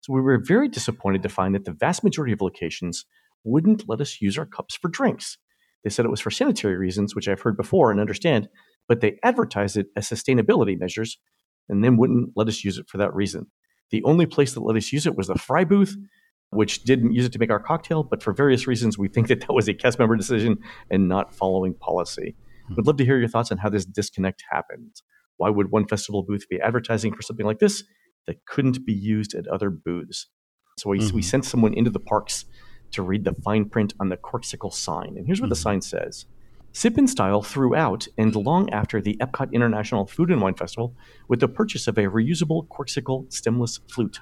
[0.00, 3.04] So we were very disappointed to find that the vast majority of locations
[3.44, 5.38] wouldn't let us use our cups for drinks.
[5.84, 8.48] They said it was for sanitary reasons, which I've heard before and understand,
[8.88, 11.18] but they advertised it as sustainability measures
[11.68, 13.46] and then wouldn't let us use it for that reason.
[13.90, 15.96] The only place that let us use it was the Fry booth,
[16.50, 19.40] which didn't use it to make our cocktail, but for various reasons, we think that
[19.40, 20.58] that was a cast member decision
[20.90, 22.34] and not following policy.
[22.68, 22.74] Hmm.
[22.76, 24.96] We'd love to hear your thoughts on how this disconnect happened.
[25.36, 27.84] Why would one festival booth be advertising for something like this
[28.26, 30.28] that couldn't be used at other booths?
[30.78, 31.16] So we, mm-hmm.
[31.16, 32.44] we sent someone into the parks
[32.96, 35.14] to read the fine print on the Corkcicle sign.
[35.16, 35.50] And here's what mm-hmm.
[35.50, 36.26] the sign says
[36.72, 40.94] Sip in style throughout and long after the Epcot International Food and Wine Festival
[41.26, 44.20] with the purchase of a reusable corksicle stemless flute.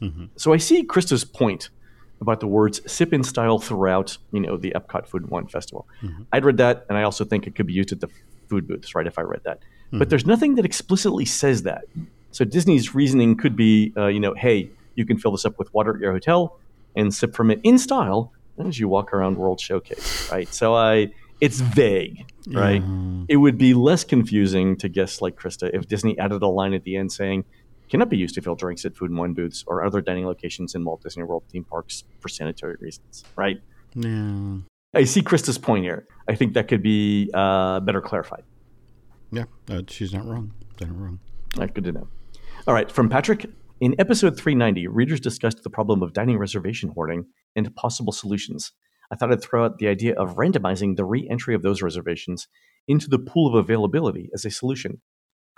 [0.00, 0.24] Mm-hmm.
[0.34, 1.70] So I see Krista's point
[2.20, 5.86] about the words sip in style throughout, you know, the Epcot Food and Wine Festival.
[6.02, 6.22] Mm-hmm.
[6.32, 8.08] I'd read that, and I also think it could be used at the
[8.48, 9.06] food booths, right?
[9.06, 9.98] If I read that, mm-hmm.
[9.98, 11.84] but there's nothing that explicitly says that.
[12.32, 15.72] So Disney's reasoning could be, uh, you know, hey, you can fill this up with
[15.72, 16.58] water at your hotel
[16.96, 20.48] and sip from it in style as you walk around World Showcase, right?
[20.52, 21.08] So I,
[21.40, 22.82] it's vague, right?
[22.82, 23.26] Mm.
[23.28, 26.84] It would be less confusing to guests like Krista if Disney added a line at
[26.84, 27.44] the end saying,
[27.92, 30.74] cannot be used to fill drinks at food and wine booths or other dining locations
[30.74, 33.60] in Walt Disney World theme parks for sanitary reasons, right?
[33.94, 34.56] Yeah.
[34.94, 36.06] I see Krista's point here.
[36.26, 38.44] I think that could be uh, better clarified.
[39.30, 40.52] Yeah, uh, she's not wrong.
[40.80, 41.20] Not wrong.
[41.56, 42.08] All right, good to know.
[42.66, 43.46] All right, from Patrick.
[43.82, 47.24] In episode 390, readers discussed the problem of dining reservation hoarding
[47.56, 48.70] and possible solutions.
[49.10, 52.46] I thought I'd throw out the idea of randomizing the re entry of those reservations
[52.86, 55.00] into the pool of availability as a solution.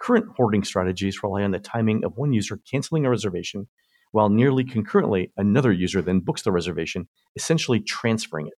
[0.00, 3.68] Current hoarding strategies rely on the timing of one user canceling a reservation,
[4.12, 8.54] while nearly concurrently another user then books the reservation, essentially transferring it.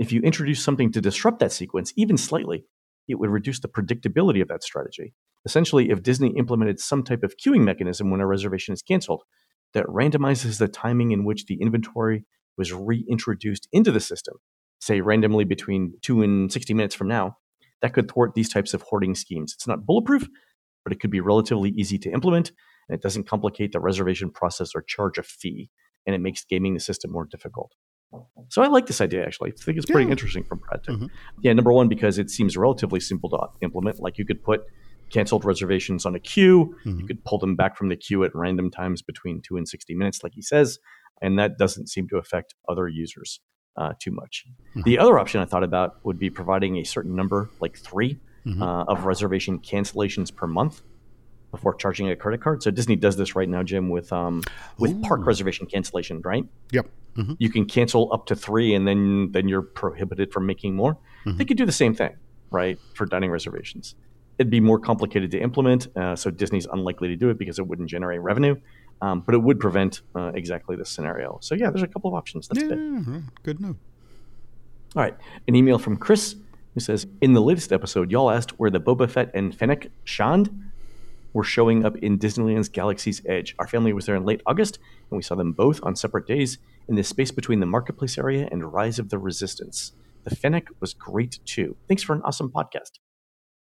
[0.00, 2.64] If you introduce something to disrupt that sequence, even slightly,
[3.06, 5.14] it would reduce the predictability of that strategy.
[5.44, 9.22] Essentially, if Disney implemented some type of queuing mechanism when a reservation is canceled
[9.72, 12.24] that randomizes the timing in which the inventory
[12.58, 14.34] was reintroduced into the system,
[14.80, 17.36] say randomly between 2 and 60 minutes from now,
[17.80, 19.54] that could thwart these types of hoarding schemes.
[19.54, 20.28] It's not bulletproof,
[20.84, 22.52] but it could be relatively easy to implement,
[22.88, 25.70] and it doesn't complicate the reservation process or charge a fee,
[26.06, 27.72] and it makes gaming the system more difficult.
[28.48, 29.52] So I like this idea actually.
[29.52, 30.10] I think it's pretty yeah.
[30.10, 30.82] interesting from Brad.
[30.82, 31.06] Mm-hmm.
[31.42, 34.00] Yeah, number one because it seems relatively simple to implement.
[34.00, 34.62] Like you could put
[35.10, 36.74] canceled reservations on a queue.
[36.84, 37.00] Mm-hmm.
[37.00, 39.94] You could pull them back from the queue at random times between two and 60
[39.94, 40.78] minutes, like he says.
[41.20, 43.40] And that doesn't seem to affect other users
[43.76, 44.46] uh, too much.
[44.70, 44.82] Mm-hmm.
[44.82, 48.62] The other option I thought about would be providing a certain number, like 3 mm-hmm.
[48.62, 50.82] uh, of reservation cancellations per month
[51.50, 52.62] before charging a credit card.
[52.62, 54.42] So Disney does this right now, Jim, with um,
[54.78, 55.00] with Ooh.
[55.00, 56.44] park reservation cancellation, right?
[56.70, 56.88] Yep.
[57.16, 57.32] Mm-hmm.
[57.38, 60.94] You can cancel up to three, and then then you're prohibited from making more.
[61.26, 61.38] Mm-hmm.
[61.38, 62.16] They could do the same thing,
[62.52, 63.96] right, for dining reservations
[64.40, 65.94] it'd be more complicated to implement.
[65.94, 68.56] Uh, so Disney's unlikely to do it because it wouldn't generate revenue,
[69.02, 71.38] um, but it would prevent uh, exactly this scenario.
[71.42, 72.48] So yeah, there's a couple of options.
[72.48, 73.24] That's yeah, good.
[73.42, 73.76] Good note.
[74.96, 75.14] All right,
[75.46, 76.36] an email from Chris
[76.72, 80.70] who says in the latest episode, y'all asked where the Boba Fett and Fennec Shand
[81.34, 83.54] were showing up in Disneyland's Galaxy's Edge.
[83.58, 84.78] Our family was there in late August,
[85.10, 86.56] and we saw them both on separate days
[86.88, 89.92] in the space between the marketplace area and Rise of the Resistance.
[90.24, 91.76] The Fennec was great too.
[91.88, 92.99] Thanks for an awesome podcast.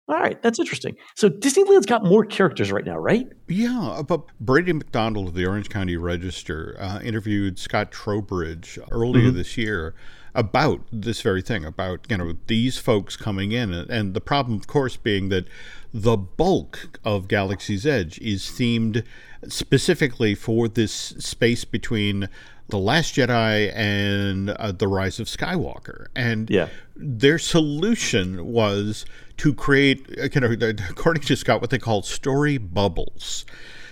[0.10, 0.96] All right, that's interesting.
[1.16, 3.28] So Disneyland's got more characters right now, right?
[3.50, 9.38] Yeah, but Brady MacDonald of the Orange County Register uh, interviewed Scott Trowbridge earlier mm-hmm.
[9.38, 9.94] this year
[10.34, 14.68] about this very thing, about you know these folks coming in, and the problem, of
[14.68, 15.46] course, being that
[15.94, 19.04] the bulk of Galaxy's Edge is themed
[19.48, 22.30] specifically for this space between
[22.70, 26.08] the Last Jedi and uh, The Rise of Skywalker.
[26.16, 26.70] And Yeah.
[26.96, 29.06] their solution was
[29.38, 33.46] to create, uh, you know, according to Scott, what they call story bubbles.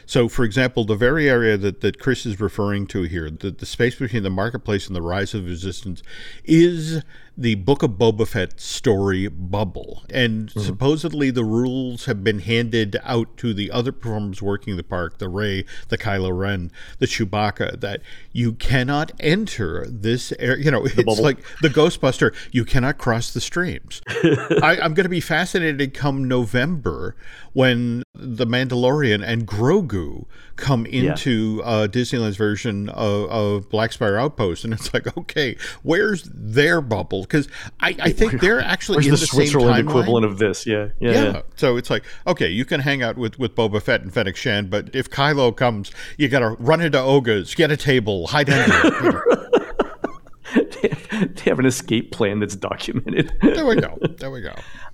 [0.08, 3.66] So, for example, the very area that, that Chris is referring to here, the, the
[3.66, 6.04] space between the marketplace and the rise of resistance,
[6.44, 7.02] is
[7.38, 10.04] the Book of Boba Fett story bubble.
[10.10, 15.18] And supposedly the rules have been handed out to the other performers working the park,
[15.18, 20.64] the Rey, the Kylo Ren, the Chewbacca, that you cannot enter this area.
[20.64, 21.24] You know, it's bubble.
[21.24, 24.02] like the Ghostbuster, you cannot cross the streams.
[24.08, 27.16] I, I'm going to be fascinated come November
[27.54, 34.64] when The Mandalorian and Grogu come into uh, Disneyland's version of, of Black Spire Outpost.
[34.64, 37.25] And it's like, okay, where's their bubble?
[37.28, 37.48] Because
[37.80, 40.66] I, I think they're actually Where's in the, the, Switzerland equivalent of this?
[40.66, 41.24] Yeah, yeah, Yeah.
[41.24, 41.42] yeah.
[41.56, 44.70] So it's like, okay, you can hang out with, with Boba Fett and Fennec Shand,
[44.70, 49.24] but if Kylo comes, you got to run into Oga's, get a table, hide under.
[50.56, 53.34] They, have, they have an escape plan that's documented.
[53.42, 53.98] There we go.
[54.18, 54.54] There we go.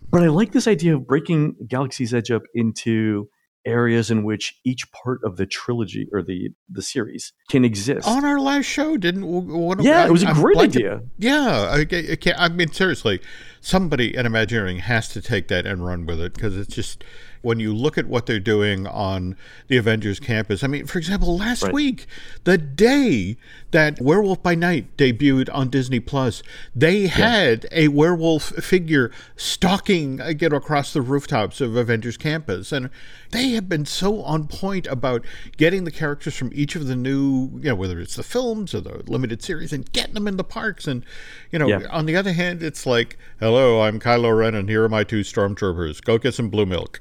[0.09, 3.29] But I like this idea of breaking Galaxy's Edge up into
[3.65, 8.07] areas in which each part of the trilogy or the the series can exist.
[8.07, 10.79] On our last show, didn't one yeah, I- it was a I'd great like to-
[10.79, 11.01] idea.
[11.17, 12.39] Yeah, I, I can't.
[12.39, 13.19] I mean, seriously,
[13.59, 17.03] somebody in Imagineering has to take that and run with it because it's just
[17.41, 19.35] when you look at what they're doing on
[19.67, 20.63] the Avengers campus.
[20.63, 21.73] I mean, for example, last Right.
[21.73, 22.05] week,
[22.43, 23.37] the day
[23.71, 26.43] that Werewolf by Night debuted on Disney Plus,
[26.75, 32.71] they had a werewolf figure stalking, uh, you know, across the rooftops of Avengers campus,
[32.71, 32.89] and
[33.31, 35.25] they have been so on point about
[35.57, 38.81] getting the characters from each of the new, you know, whether it's the films or
[38.81, 40.85] the limited series, and getting them in the parks.
[40.87, 41.03] And
[41.51, 41.81] you know, Yeah.
[41.89, 45.21] on the other hand, it's like, hello, I'm Kylo Ren, and here are my two
[45.21, 46.01] stormtroopers.
[46.03, 46.99] Go get some blue milk.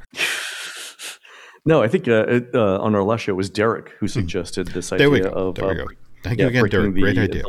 [1.66, 4.68] No, I think uh, it, uh, on our last show it was Derek who suggested
[4.68, 4.94] this Hmm.
[4.96, 5.86] Idea of There we uh, go.
[6.22, 6.94] Thank yeah, you again, Derek.
[6.94, 7.42] the- Great idea.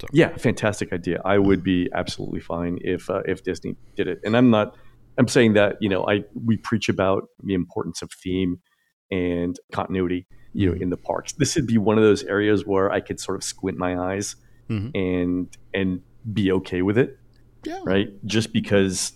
[0.00, 1.20] So- Yeah, fantastic idea.
[1.24, 4.20] I would be absolutely fine if uh, if Disney did it.
[4.24, 4.76] And I'm not.
[5.18, 8.60] I'm saying that you know I we preach about the importance of theme
[9.10, 10.26] and continuity.
[10.52, 10.76] You Mm-hmm.
[10.78, 13.36] know, in the parks, this would be one of those areas where I could sort
[13.36, 14.36] of squint my eyes
[14.70, 14.90] Mhm.
[14.94, 16.00] and and
[16.32, 17.18] be okay with it,
[17.64, 17.80] Yeah.
[17.84, 18.08] right?
[18.24, 19.12] Just because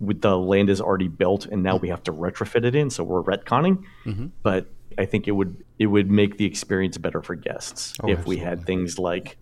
[0.00, 3.02] with the land is already built and now we have to retrofit it in, so
[3.04, 3.82] we're retconning.
[4.06, 4.30] Mhm.
[4.42, 8.26] But I think it would it would make the experience better for guests Oh, if
[8.26, 9.36] we had things like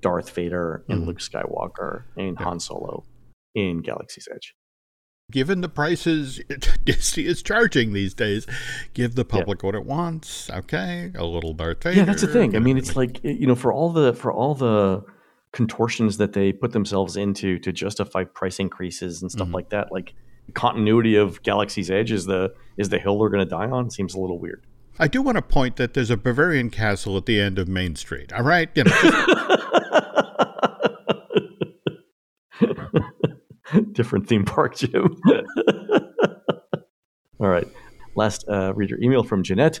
[0.00, 1.06] Darth Vader and Mhm.
[1.06, 2.44] Luke Skywalker and Yeah.
[2.44, 3.04] Han Solo
[3.54, 4.54] in Galaxy's Edge.
[5.30, 6.40] Given the prices
[6.84, 8.46] Disney is charging these days,
[8.92, 10.50] give the public what it wants.
[10.50, 11.96] Okay, a little Darth Vader.
[11.98, 12.54] Yeah, that's the thing.
[12.54, 15.02] I mean, it's like you know, for all the for all the
[15.52, 19.54] contortions that they put themselves into to justify price increases and stuff Mhm.
[19.54, 20.14] like that, like
[20.54, 23.90] continuity of Galaxy's Edge is the is the hill they're going to die on.
[23.90, 24.62] Seems a little weird.
[24.98, 27.96] I do want to point that there's a Bavarian castle at the end of Main
[27.96, 28.32] Street.
[28.32, 29.28] All right, you know, just-
[33.92, 35.16] Different theme park, Jim.
[37.40, 37.66] All right.
[38.14, 39.80] Last uh, reader email from Jeanette,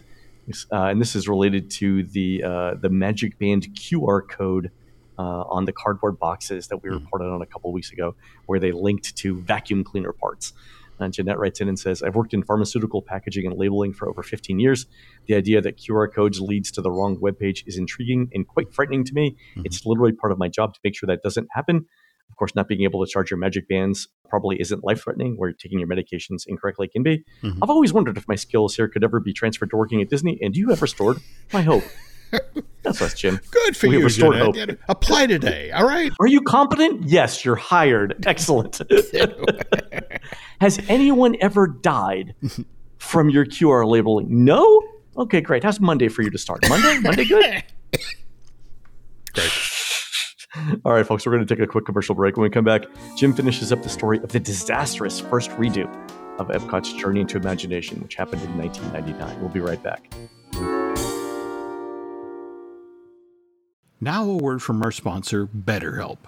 [0.72, 4.70] uh, and this is related to the uh, the Magic Band QR code
[5.18, 8.14] uh, on the cardboard boxes that we reported on a couple weeks ago,
[8.46, 10.52] where they linked to vacuum cleaner parts.
[11.00, 14.22] And Jeanette writes in and says, I've worked in pharmaceutical packaging and labeling for over
[14.22, 14.86] 15 years.
[15.26, 19.04] The idea that QR codes leads to the wrong webpage is intriguing and quite frightening
[19.04, 19.36] to me.
[19.64, 21.86] It's literally part of my job to make sure that doesn't happen.
[22.30, 25.52] Of course, not being able to charge your magic bands probably isn't life threatening, where
[25.52, 27.24] taking your medications incorrectly can be.
[27.42, 27.58] Mhm.
[27.60, 30.38] I've always wondered if my skills here could ever be transferred to working at Disney,
[30.40, 31.18] and you have restored
[31.52, 31.84] my hope.
[32.82, 33.38] That's us, Jim.
[33.50, 34.46] good for We have you, restored Jeanette.
[34.46, 34.56] hope.
[34.56, 35.70] You know, Apply today.
[35.70, 36.10] All right.
[36.20, 37.04] Are you competent?
[37.04, 38.26] Yes, you're hired.
[38.26, 38.80] Excellent.
[40.60, 42.34] Has anyone ever died
[42.98, 44.44] from your QR labeling?
[44.44, 44.82] No?
[45.16, 45.62] Okay, great.
[45.62, 46.60] How's Monday for you to start?
[46.68, 46.98] Monday?
[47.00, 47.62] Monday good?
[49.34, 49.50] Great.
[50.84, 52.36] All right, folks, we're going to take a quick commercial break.
[52.36, 52.82] When we come back,
[53.16, 55.86] Jim finishes up the story of the disastrous first redo
[56.38, 59.40] of Epcot's Journey into Imagination, which happened in 1999.
[59.40, 60.12] We'll be right back.
[64.02, 66.18] Now, a word from our sponsor, BetterHelp.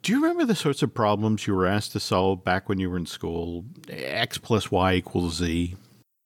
[0.00, 2.88] Do you remember the sorts of problems you were asked to solve back when you
[2.88, 3.64] were in school?
[3.88, 5.74] X plus Y equals Z.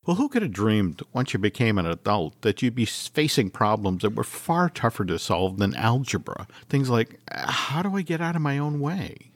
[0.05, 4.03] Well, who could have dreamed once you became an adult that you'd be facing problems
[4.03, 6.47] that were far tougher to solve than algebra?
[6.69, 9.33] Things like, how do I get out of my own way?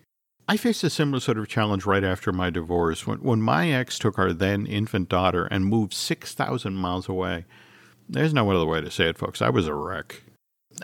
[0.46, 3.98] I faced a similar sort of challenge right after my divorce when, when my ex
[3.98, 7.46] took our then infant daughter and moved 6,000 miles away.
[8.06, 9.40] There's no other way to say it, folks.
[9.40, 10.24] I was a wreck.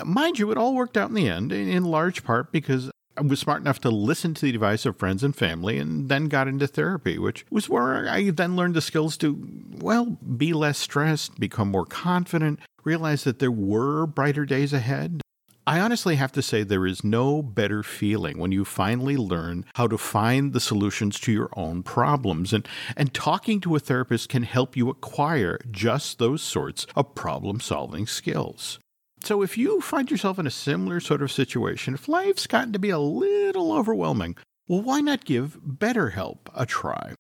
[0.02, 3.38] Mind you, it all worked out in the end, in large part because I was
[3.38, 6.66] smart enough to listen to the advice of friends and family and then got into
[6.66, 9.38] therapy, which was where I then learned the skills to,
[9.78, 15.20] well, be less stressed, become more confident, realize that there were brighter days ahead.
[15.66, 19.86] I honestly have to say there is no better feeling when you finally learn how
[19.86, 22.52] to find the solutions to your own problems.
[22.52, 27.60] And, and talking to a therapist can help you acquire just those sorts of problem
[27.60, 28.78] solving skills.
[29.24, 32.78] So if you find yourself in a similar sort of situation, if life's gotten to
[32.78, 34.36] be a little overwhelming,
[34.68, 37.14] well, why not give BetterHelp a try?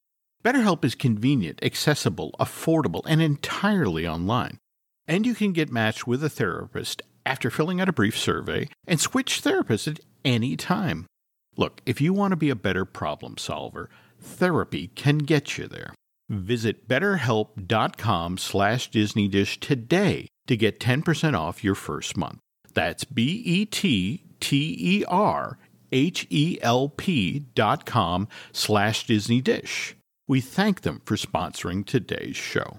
[0.44, 4.58] BetterHelp is convenient, accessible, affordable, and entirely online.
[5.08, 9.00] And you can get matched with a therapist after filling out a brief survey and
[9.00, 11.06] switch therapists at any time.
[11.56, 13.88] Look, if you want to be a better problem solver,
[14.20, 15.94] therapy can get you there.
[16.28, 22.40] Visit betterhelp.com slash disneydish today to get 10% off your first month.
[22.72, 23.68] That's B-E-T-T-E-R-H-E-L-P
[27.54, 29.96] dot com slash Disney Dish.
[30.26, 32.78] We thank them for sponsoring today's show.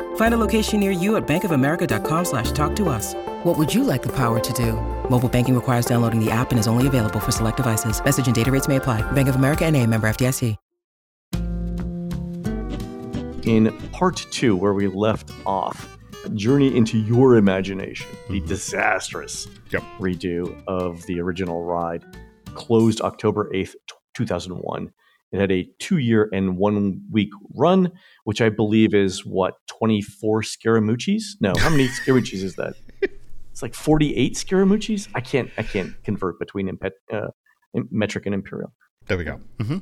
[0.15, 3.13] Find a location near you at bankofamerica.com slash talk to us.
[3.43, 4.73] What would you like the power to do?
[5.09, 8.01] Mobile banking requires downloading the app and is only available for select devices.
[8.03, 9.01] Message and data rates may apply.
[9.11, 10.55] Bank of America and a member FDIC.
[13.43, 15.97] In part two, where we left off,
[16.35, 18.47] journey into your imagination, the mm-hmm.
[18.47, 19.83] disastrous Yep.
[19.99, 22.03] redo of the original ride
[22.53, 23.73] closed October 8th,
[24.13, 24.91] 2001.
[25.31, 27.91] It had a two year and one week run,
[28.23, 31.37] which I believe is what, 24 Scaramucci's?
[31.41, 32.73] No, how many Scaramucci's is that?
[33.51, 35.09] It's like 48 Scaramucci's?
[35.15, 37.27] I can't, I can't convert between impet, uh,
[37.89, 38.73] metric and imperial.
[39.07, 39.39] There we go.
[39.59, 39.77] hmm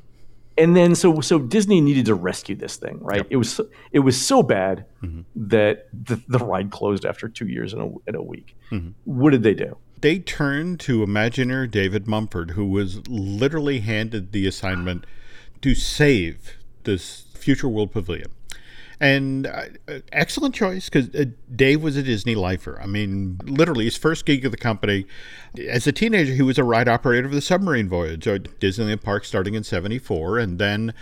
[0.57, 3.17] And then so so Disney needed to rescue this thing, right?
[3.17, 3.27] Yep.
[3.29, 5.25] It was so, it was so bad Mhm.
[5.35, 8.55] that the, the ride closed after two years and a, and a week.
[8.71, 8.93] Mhm.
[9.05, 9.77] What did they do?
[10.01, 15.05] They turned to Imagineer David Mumford, who was literally handed the assignment
[15.61, 18.31] to save this Future World Pavilion.
[18.99, 22.79] And uh, excellent choice because uh, Dave was a Disney lifer.
[22.79, 25.07] I mean, literally, his first gig of the company
[25.67, 29.25] as a teenager, he was a ride operator of the submarine voyage at Disneyland Park
[29.25, 30.37] starting in 74.
[30.37, 30.93] And then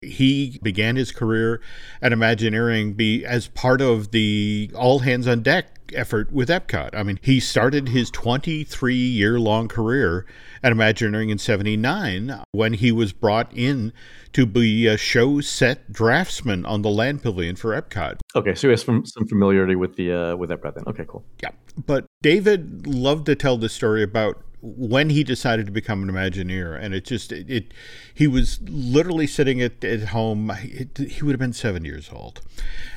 [0.00, 1.60] he began his career
[2.00, 6.90] at Imagineering be as part of the all hands on deck effort with Epcot.
[6.94, 10.24] I mean, he started his 23 year long career
[10.66, 13.92] at Imagineering in 79 when he was brought in
[14.32, 18.18] to be a show set draftsman on the land pavilion for Epcot.
[18.34, 20.82] Okay, so he has some, some familiarity with the uh, with Epcot then.
[20.88, 21.24] Okay, cool.
[21.40, 21.50] Yeah.
[21.86, 26.78] But David loved to tell the story about when he decided to become an Imagineer.
[26.80, 27.74] And it just, it, it
[28.14, 30.50] he was literally sitting at, at home.
[30.62, 32.40] It, he would have been seven years old.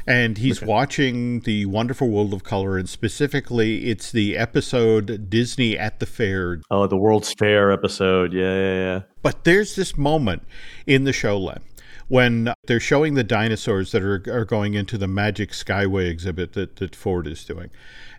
[0.08, 2.78] And he's watching The Wonderful World of Color.
[2.78, 6.62] And specifically, it's the episode Disney at the Fair.
[6.72, 8.34] Oh, the World's Fair episode.
[8.34, 9.02] Yeah, yeah, yeah.
[9.22, 10.44] But there's this moment
[10.88, 11.62] in the showland
[12.10, 16.76] when they're showing the dinosaurs that are, are going into the Magic Skyway exhibit that,
[16.78, 17.70] that Ford is doing.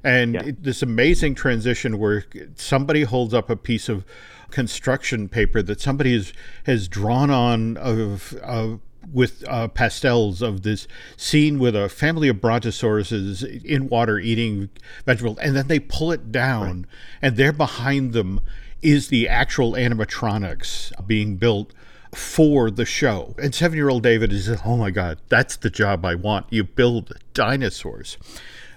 [0.02, 0.44] And Yeah.
[0.46, 2.24] it- this amazing transition where
[2.54, 4.04] somebody holds up a piece of
[4.50, 6.32] construction paper that somebody has,
[6.64, 8.80] has drawn on of, of
[9.12, 14.68] with uh, pastels of this scene with a family of brontosauruses in water eating
[15.04, 16.86] vegetables, and then they pull it down,
[17.20, 18.40] and there behind them
[18.82, 21.72] is the actual animatronics being built
[22.14, 23.34] for the show.
[23.38, 26.46] And seven year old David is, oh my God, that's the job I want.
[26.50, 28.18] You build dinosaurs.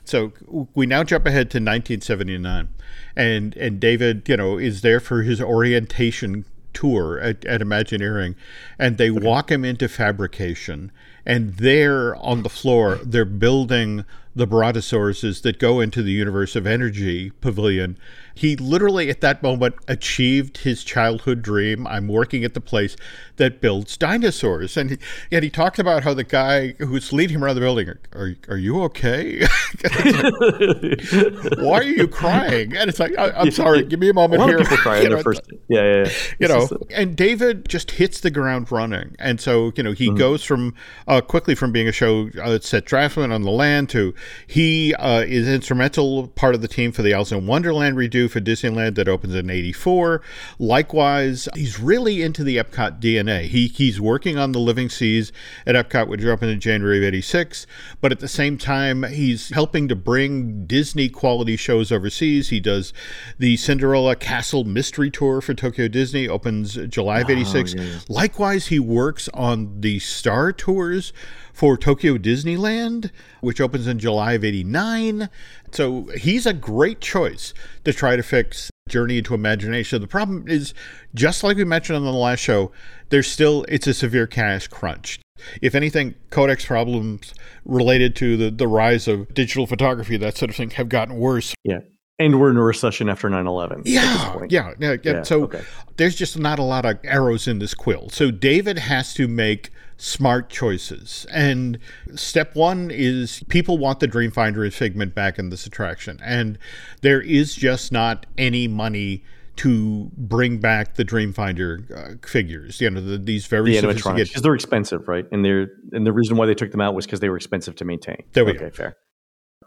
[0.05, 0.33] So
[0.73, 2.67] we now jump ahead to 1979,
[3.15, 8.35] and and David, you know, is there for his orientation tour at, at Imagineering,
[8.77, 10.91] and they walk him into fabrication,
[11.25, 14.03] and there on the floor, they're building
[14.35, 17.97] the brontosauruses that go into the universe of energy pavilion.
[18.35, 21.85] He literally, at that moment, achieved his childhood dream.
[21.87, 22.95] I'm working at the place
[23.37, 24.97] that builds dinosaurs, and he,
[25.31, 28.57] and he talked about how the guy who's leading him around the building, are are
[28.57, 29.41] you okay?
[29.41, 29.93] like,
[31.59, 32.75] Why are you crying?
[32.75, 34.59] And it's like, I, am sorry, give me a moment a lot here.
[34.59, 35.41] Of people cry you know, first.
[35.67, 36.05] Yeah, yeah.
[36.05, 36.11] yeah.
[36.39, 40.17] You know, and David just hits the ground running, and so you know he mm-hmm.
[40.17, 40.73] goes from
[41.07, 44.13] uh, quickly from being a show uh, set Draftsman on the land to
[44.47, 48.39] he uh, is instrumental part of the team for the Alice in Wonderland redo for
[48.39, 50.21] Disneyland that opens in '84.
[50.59, 53.43] Likewise, he's really into the Epcot DNA.
[53.43, 55.31] He he's working on the Living Seas
[55.65, 57.67] at Epcot, which opened in January of '86,
[58.01, 62.49] but at the same time, he's helping to bring Disney quality shows overseas.
[62.49, 62.93] He does
[63.37, 67.75] the Cinderella Castle Mystery Tour for Tokyo Disney, opens July of '86.
[67.77, 67.99] Oh, yeah.
[68.09, 71.13] Likewise, he works on the Star Tours
[71.53, 75.29] for Tokyo Disneyland, which opens in July of 89.
[75.71, 77.53] So he's a great choice
[77.85, 80.01] to try to fix Journey into Imagination.
[80.01, 80.73] The problem is,
[81.13, 82.71] just like we mentioned on the last show,
[83.09, 85.19] there's still, it's a severe cash crunch.
[85.61, 87.33] If anything, Kodak's problems
[87.65, 91.53] related to the, the rise of digital photography, that sort of thing, have gotten worse.
[91.63, 91.79] Yeah.
[92.19, 93.83] And we're in a recession after 9 11.
[93.85, 95.23] Yeah, yeah, yeah, yeah.
[95.23, 95.63] So okay.
[95.97, 98.09] there's just not a lot of arrows in this quill.
[98.09, 101.25] So David has to make smart choices.
[101.31, 101.79] And
[102.15, 106.19] step one is people want the Dreamfinder and Figment back in this attraction.
[106.23, 106.57] And
[107.01, 109.23] there is just not any money
[109.55, 111.91] to bring back the Dreamfinder
[112.23, 112.81] uh, figures.
[112.81, 115.25] You know, the, these very the sophisticated because they're expensive, right?
[115.31, 117.75] And they're and the reason why they took them out was because they were expensive
[117.75, 118.23] to maintain.
[118.33, 118.71] There we okay, go.
[118.71, 118.97] fair.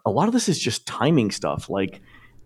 [0.04, 1.68] A lot of this is just timing stuff.
[1.68, 2.00] Like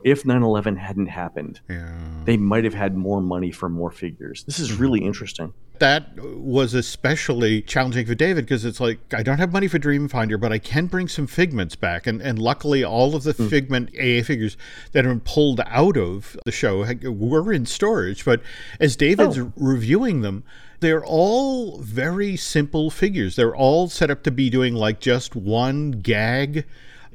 [0.04, 1.98] if 9/11 hadn't happened, yeah.
[2.24, 4.44] they might have had more money for more figures.
[4.44, 4.82] This is mm-hmm.
[4.82, 5.52] really interesting.
[5.78, 10.38] That was especially challenging for David because it's like I don't have money for Dreamfinder,
[10.38, 13.48] but I can bring some figments back, and and luckily all of the mm.
[13.48, 14.56] figment AA figures
[14.92, 18.24] that have been pulled out of the show were in storage.
[18.24, 18.42] But
[18.78, 19.52] as David's oh.
[19.56, 20.44] reviewing them,
[20.80, 23.36] they're all very simple figures.
[23.36, 26.66] They're all set up to be doing like just one gag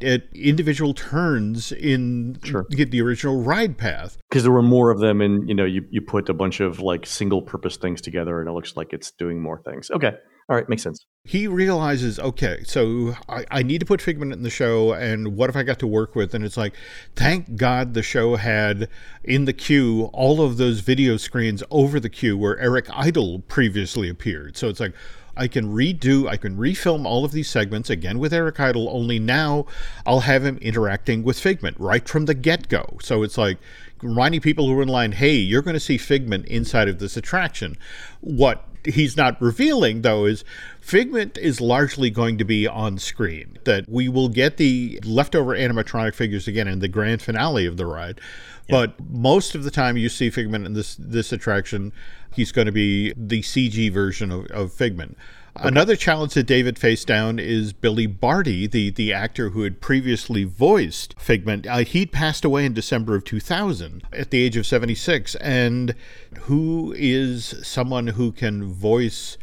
[0.01, 2.65] at individual turns in sure.
[2.71, 4.17] get the original ride path.
[4.29, 6.79] Because there were more of them and you know you, you put a bunch of
[6.79, 9.89] like single purpose things together and it looks like it's doing more things.
[9.91, 10.13] Okay.
[10.47, 10.67] All right.
[10.69, 11.05] Makes sense.
[11.23, 15.49] He realizes okay so I, I need to put figment in the show and what
[15.49, 16.35] if i got to work with?
[16.35, 16.75] And it's like
[17.15, 18.89] thank god the show had
[19.23, 24.09] in the queue all of those video screens over the queue where eric idle previously
[24.09, 24.55] appeared.
[24.57, 24.93] So it's like
[25.37, 29.19] I can redo, I can refilm all of these segments again with Eric Idle, only
[29.19, 29.65] now
[30.05, 32.97] I'll have him interacting with Figment right from the get go.
[33.01, 33.57] So it's like
[34.01, 37.17] reminding people who are in line, hey, you're going to see Figment inside of this
[37.17, 37.77] attraction.
[38.21, 40.43] What he's not revealing, though, is
[40.79, 43.57] Figment is largely going to be on screen.
[43.63, 47.85] That we will get the leftover animatronic figures again in the grand finale of the
[47.85, 48.21] ride.
[48.69, 51.93] But most of the time, you see Figment in this this attraction
[52.35, 55.17] he's going to be the CG version of, of Figment.
[55.57, 55.69] Okay.
[55.69, 60.43] Another challenge that David faced down is Billy Barty, the, the actor who had previously
[60.43, 61.65] voiced Figment.
[61.65, 65.95] Uh, he'd passed away in December of 2000 at the age of 76, and
[66.41, 69.37] who is someone who can voice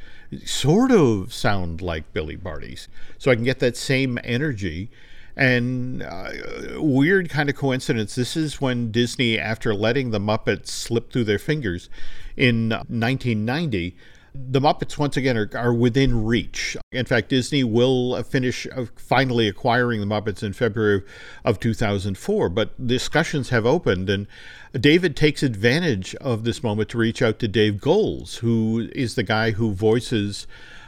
[0.45, 2.89] sort of sound like Billy Barty's.
[3.17, 4.91] So I can get that same energy.
[5.35, 6.33] And uh,
[6.77, 8.15] weird kind of coincidence.
[8.15, 11.89] This is when Disney, after letting the Muppets slip through their fingers,
[12.37, 13.97] in 1990
[14.35, 16.77] the Muppets once again are, are, within reach.
[16.91, 21.03] In fact, Disney will finish uh, finally acquiring the Muppets in February
[21.45, 22.49] of 2004.
[22.49, 24.27] But discussions have opened, and
[24.73, 29.23] David takes advantage of this moment to reach out to Dave Goelz, who is the
[29.23, 30.47] guy who voices,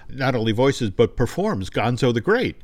[0.09, 2.57] not only voices, but performs Gonzo the Great.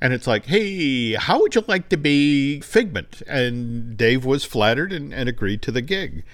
[0.00, 3.22] And it's like, hey, how would you like to be Figment?
[3.26, 6.24] And Dave was flattered and, and agreed to the gig.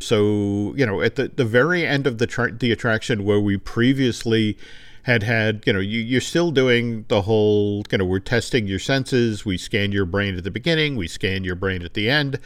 [0.00, 3.56] So, you know, at the, the very end of the, tra- the attraction where we
[3.56, 4.58] previously
[5.04, 8.78] had had, you know, you, you're still doing the whole, you know, we're testing your
[8.78, 9.44] senses.
[9.44, 12.38] We scan your brain at the beginning, we scan your brain at the end.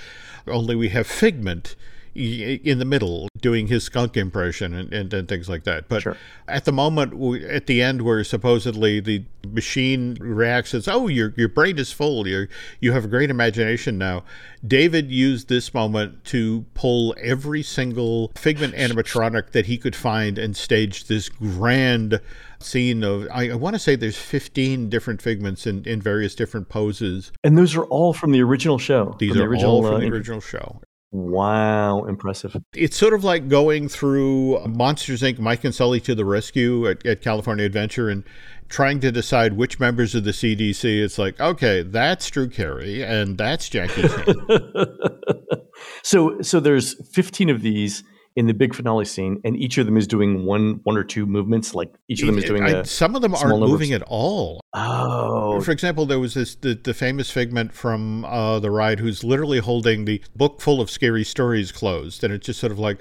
[0.47, 1.77] Only we have Figment
[2.15, 5.89] in the middle doing his skunk impression and, and, and things like that.
[5.89, 6.17] But sure.
[6.47, 11.49] at the moment, at the end, where supposedly the machine reacts as, "Oh, your your
[11.49, 12.27] brain is full.
[12.27, 12.49] You
[12.81, 14.25] you have a great imagination now."
[14.67, 20.57] David used this moment to pull every single Figment animatronic that he could find and
[20.57, 22.21] stage this grand
[22.61, 26.69] scene of I, I want to say there's 15 different figments in, in various different
[26.69, 27.33] poses.
[27.45, 29.17] And those are all from the original show.
[29.19, 30.81] These are the original, all from uh, the original show.
[31.11, 32.55] Wow, impressive.
[32.75, 35.39] It's sort of like going through Monsters Inc.
[35.39, 38.25] Mike and Sully to the rescue at, at California Adventure and
[38.69, 41.03] trying to decide which members of the CDC.
[41.03, 44.35] It's like, okay, that's Drew Carey and that's Jackie Chan.
[46.03, 48.05] so, so there's 15 of these
[48.39, 51.27] in the big finale scene, and each of them is doing one, one or two
[51.27, 51.75] movements.
[51.75, 52.63] Like each of them is doing.
[52.63, 54.61] I, some of them aren't moving at all.
[54.75, 59.25] Oh, for example, there was this the, the famous Figment from uh, the ride who's
[59.25, 63.01] literally holding the book full of scary stories closed, and it's just sort of like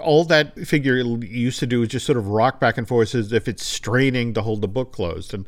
[0.00, 3.30] all that figure used to do is just sort of rock back and forth as
[3.30, 5.34] if it's straining to hold the book closed.
[5.34, 5.46] And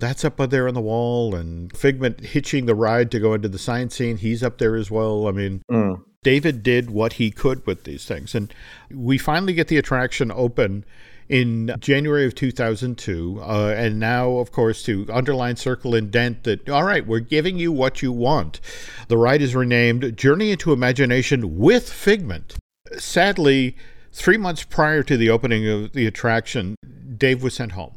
[0.00, 1.34] that's up there on the wall.
[1.34, 4.90] And Figment hitching the ride to go into the science scene, he's up there as
[4.90, 5.28] well.
[5.28, 6.02] I mean, mm.
[6.22, 8.34] David did what he could with these things.
[8.34, 8.54] And
[8.90, 10.84] we finally get the attraction open
[11.28, 13.40] in January of 2002.
[13.42, 17.72] Uh, and now, of course, to underline, circle, indent that, all right, we're giving you
[17.72, 18.60] what you want.
[19.08, 22.54] The ride is renamed Journey into Imagination with Figment.
[22.98, 23.76] Sadly,
[24.12, 26.76] three months prior to the opening of the attraction,
[27.16, 27.94] Dave was sent home.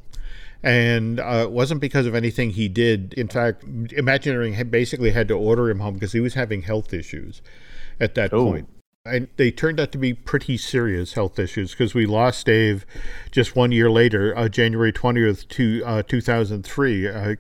[0.63, 3.13] And uh, it wasn't because of anything he did.
[3.13, 7.43] In fact, Imagineering basically had to order him home because he was having health issues
[7.99, 8.45] at that oh.
[8.45, 8.69] point.
[9.07, 12.87] And they turned out to be pretty serious health issues because we lost Dave
[13.29, 17.35] just one year later, uh, January 20th, to, uh, 2003, uh,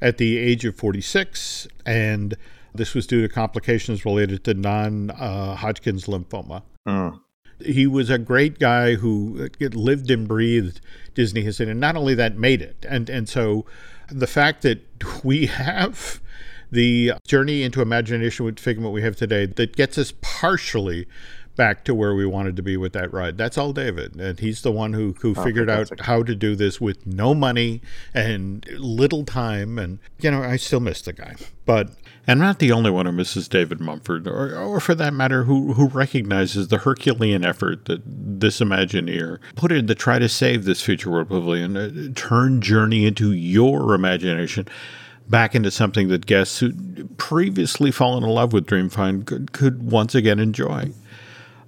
[0.00, 1.68] at the age of 46.
[1.84, 2.36] And
[2.74, 6.62] this was due to complications related to non uh, Hodgkin's lymphoma.
[6.88, 7.20] Mm.
[7.64, 10.80] He was a great guy who lived and breathed
[11.14, 12.84] Disney history, and not only that, made it.
[12.88, 13.64] And and so
[14.10, 14.80] the fact that
[15.24, 16.20] we have
[16.74, 21.06] the journey into imagination with Figment we have today that gets us partially
[21.56, 23.38] back to where we wanted to be with that ride.
[23.38, 24.16] That's all David.
[24.16, 26.00] And he's the one who, who oh, figured fantastic.
[26.00, 27.80] out how to do this with no money
[28.12, 29.78] and little time.
[29.78, 31.36] And, you know, I still miss the guy.
[31.64, 31.90] But
[32.26, 35.44] and I'm not the only one who misses David Mumford, or, or for that matter,
[35.44, 40.64] who, who recognizes the Herculean effort that this Imagineer put in to try to save
[40.64, 44.66] this Future World Pavilion, uh, turn Journey into your imagination
[45.28, 46.72] back into something that guests who
[47.16, 50.90] previously fallen in love with Dreamfind could, could once again enjoy.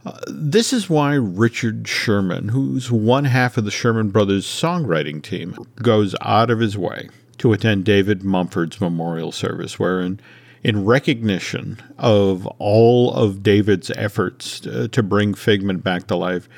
[0.05, 5.57] Uh, this is why Richard Sherman, who's one half of the Sherman Brothers songwriting team,
[5.83, 10.21] goes out of his way to attend David Mumford's memorial service, wherein
[10.63, 16.49] in recognition of all of David's efforts to, to bring Figment back to life,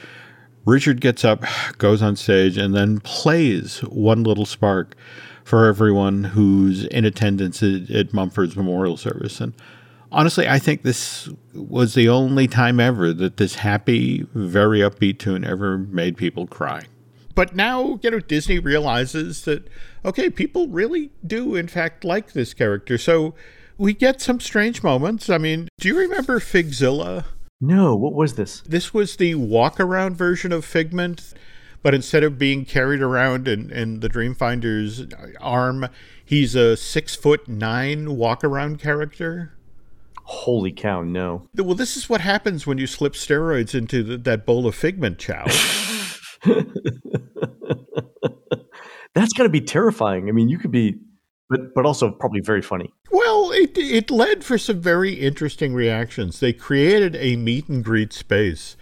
[0.64, 1.44] Richard gets up,
[1.78, 4.94] goes on stage, and then plays One Little Spark
[5.48, 9.40] for everyone who's in attendance at, at Mumford's memorial service.
[9.40, 9.54] And
[10.12, 15.46] honestly, I think this was the only time ever that this happy, very upbeat tune
[15.46, 16.82] ever made people cry.
[17.34, 19.68] But now, you know, Disney realizes that,
[20.04, 22.98] okay, people really do, in fact, like this character.
[22.98, 23.34] So
[23.78, 25.30] we get some strange moments.
[25.30, 27.24] I mean, do you remember Figzilla?
[27.58, 28.60] No, what was this?
[28.66, 31.32] This was the walk around version of Figment,
[31.82, 35.06] but instead of being carried around in, in the Dreamfinder's
[35.40, 35.86] arm,
[36.24, 39.52] he's a six foot nine walk around character.
[40.24, 41.48] Holy cow, no.
[41.56, 45.18] Well, this is what happens when you slip steroids into the, that bowl of Figment
[45.18, 45.44] chow.
[49.14, 50.28] That's got to be terrifying.
[50.28, 50.98] I mean, you could be
[51.48, 52.92] but but also probably very funny.
[53.10, 56.40] Well, it it led for some very interesting reactions.
[56.40, 58.76] They created a meet and greet space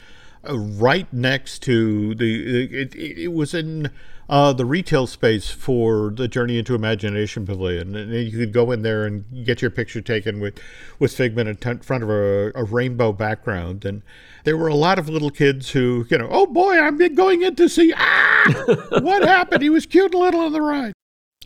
[0.55, 2.65] right next to the.
[2.65, 3.91] It, it, it was in
[4.29, 8.83] uh, the retail space for the Journey into Imagination Pavilion, and you could go in
[8.83, 10.59] there and get your picture taken with
[10.99, 14.03] with Figment in front of a, a rainbow background and
[14.47, 17.57] there were a lot of little kids who, you know, oh boy, I'm going in
[17.57, 18.65] to see, ah,
[19.01, 19.61] what happened?
[19.61, 20.93] He was cute and little on the ride.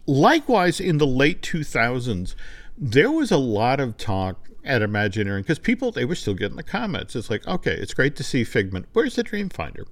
[0.07, 2.35] Likewise, in the late 2000s,
[2.77, 6.63] there was a lot of talk at Imagineering because people they were still getting the
[6.63, 7.17] comments.
[7.17, 8.87] It's like, okay, it's great to see Figment.
[8.93, 9.85] Where's the Dreamfinder?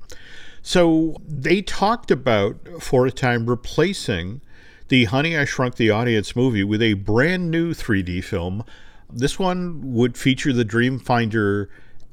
[0.62, 4.40] So they talked about for a time replacing
[4.88, 8.64] the Honey I Shrunk the Audience movie with a brand new 3D film.
[9.10, 11.68] This one would feature the Dreamfinder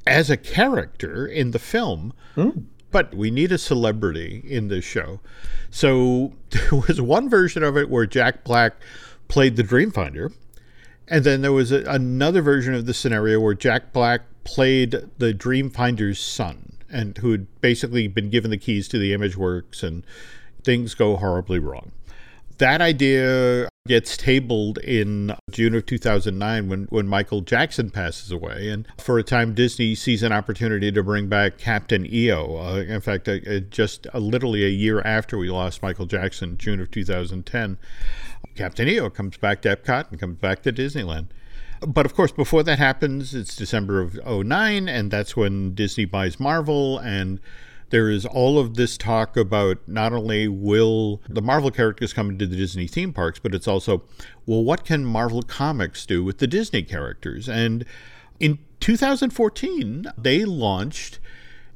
[0.06, 2.14] as a character in the film.
[2.36, 5.20] Mm but we need a celebrity in this show.
[5.70, 8.76] So there was one version of it where Jack Black
[9.28, 10.32] played the Dreamfinder.
[11.08, 15.34] And then there was a, another version of the scenario where Jack Black played the
[15.34, 20.03] Dreamfinder's son, and who had basically been given the keys to the Imageworks, and
[20.64, 21.91] things go horribly wrong.
[22.58, 28.70] That idea gets tabled in June of 2009 when, when Michael Jackson passes away.
[28.70, 32.58] And for a time, Disney sees an opportunity to bring back Captain EO.
[32.58, 36.58] Uh, in fact, uh, uh, just uh, literally a year after we lost Michael Jackson,
[36.58, 37.78] June of 2010,
[38.56, 41.28] Captain EO comes back to Epcot and comes back to Disneyland.
[41.86, 46.39] But of course, before that happens, it's December of 09, and that's when Disney buys
[46.39, 47.39] Marvel and
[47.89, 52.47] there is all of this talk about not only will the Marvel characters come into
[52.47, 54.03] the Disney theme parks, but it's also,
[54.45, 57.47] well, what can Marvel Comics do with the Disney characters?
[57.47, 57.86] And
[58.39, 61.20] in 2014, they launched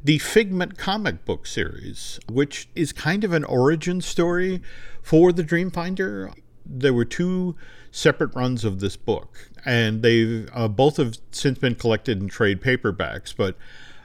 [0.03, 4.61] the Figment comic book series, which is kind of an origin story
[5.01, 6.33] for the Dreamfinder.
[6.71, 7.55] There were two
[7.91, 12.61] separate runs of this book, and they've uh, both have since been collected in trade
[12.61, 13.35] paperbacks.
[13.35, 13.55] But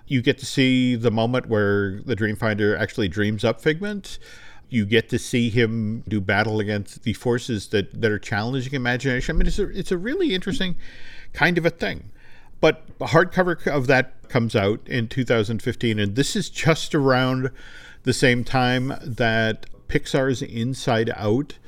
[0.07, 4.19] you get to see the moment where the Dreamfinder actually dreams up Figment.
[4.69, 9.37] You get to see him do battle against the forces that, that are challenging imagination.
[9.37, 10.77] I mean, it's a, it's a really interesting
[11.33, 12.11] kind of a thing.
[12.61, 17.51] But hardcover of that comes out in 2015, and this is just around
[18.05, 21.59] the same time that Pixar's Inside Out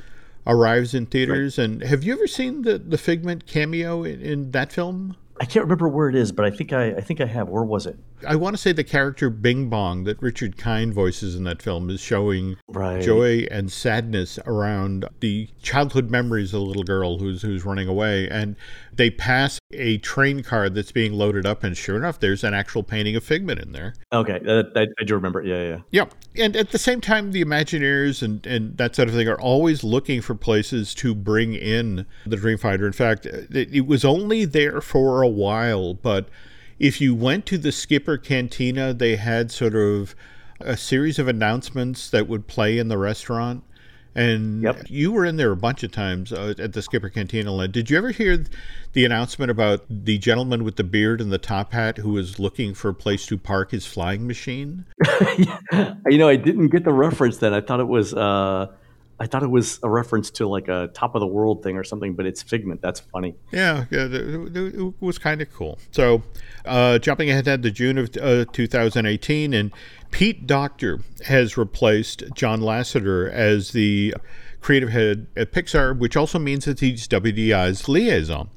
[0.46, 1.58] arrives in theaters.
[1.58, 1.64] Right.
[1.64, 5.16] And have you ever seen the, the Figment cameo in, in that film?
[5.40, 7.48] I can't remember where it is, but I think I, I think I have.
[7.48, 7.96] Where was it?
[8.26, 11.90] I want to say the character Bing Bong that Richard Kind voices in that film
[11.90, 13.02] is showing right.
[13.02, 18.28] joy and sadness around the childhood memories of the little girl who's who's running away,
[18.28, 18.56] and
[18.92, 22.82] they pass a train car that's being loaded up, and sure enough, there's an actual
[22.82, 23.94] painting of Figment in there.
[24.12, 25.42] Okay, uh, I, I, do remember.
[25.42, 26.44] Yeah, yeah, yeah.
[26.44, 29.84] And at the same time, the Imagineers and and that sort of thing are always
[29.84, 32.86] looking for places to bring in the Dreamfinder.
[32.86, 36.28] In fact, it, it was only there for a while, but
[36.78, 40.14] if you went to the Skipper Cantina, they had sort of
[40.60, 43.62] a series of announcements that would play in the restaurant.
[44.14, 44.86] And yep.
[44.88, 47.68] you were in there a bunch of times uh, at the Skipper Cantina.
[47.68, 48.42] Did you ever hear
[48.94, 52.72] the announcement about the gentleman with the beard and the top hat who was looking
[52.72, 54.86] for a place to park his flying machine?
[56.08, 57.52] you know, I didn't get the reference then.
[57.52, 58.14] I thought it was.
[58.14, 58.68] Uh
[59.18, 61.84] I thought it was a reference to like a top of the world thing or
[61.84, 62.82] something, but it's Figment.
[62.82, 63.34] That's funny.
[63.50, 65.78] Yeah, yeah it, was kind of cool.
[65.90, 66.22] So,
[66.66, 69.72] uh, jumping ahead to June of uh, 2018, and
[70.10, 74.14] Pete Docter has replaced John Lasseter as the
[74.60, 78.50] creative head at Pixar, which also means that he's WDI's liaison.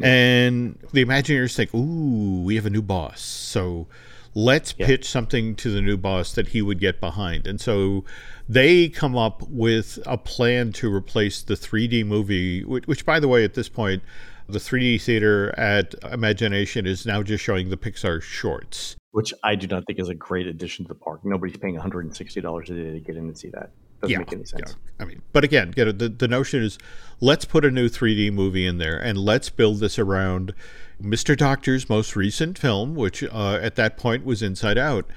[0.00, 3.20] And the Imagineers think, ooh, we have a new boss.
[3.20, 3.86] So
[4.34, 4.86] let's yeah.
[4.86, 7.46] pitch something to the new boss that he would get behind.
[7.46, 8.04] And so
[8.48, 13.28] they come up with a plan to replace the 3D movie, which, which, by the
[13.28, 14.02] way, at this point,
[14.48, 18.96] the 3D theater at Imagination is now just showing the Pixar shorts.
[19.12, 21.20] Which I do not think is a great addition to the park.
[21.24, 23.70] Nobody's paying $160 a day to get in and see that.
[24.02, 24.76] Doesn't yeah, make any sense.
[24.76, 25.04] Yeah.
[25.04, 26.76] I mean, but again, you know, the, the notion is
[27.20, 30.54] let's put a new 3D movie in there and let's build this around
[31.00, 31.36] Mr.
[31.36, 35.08] Docter's most recent film, which uh, at that point was Inside Out.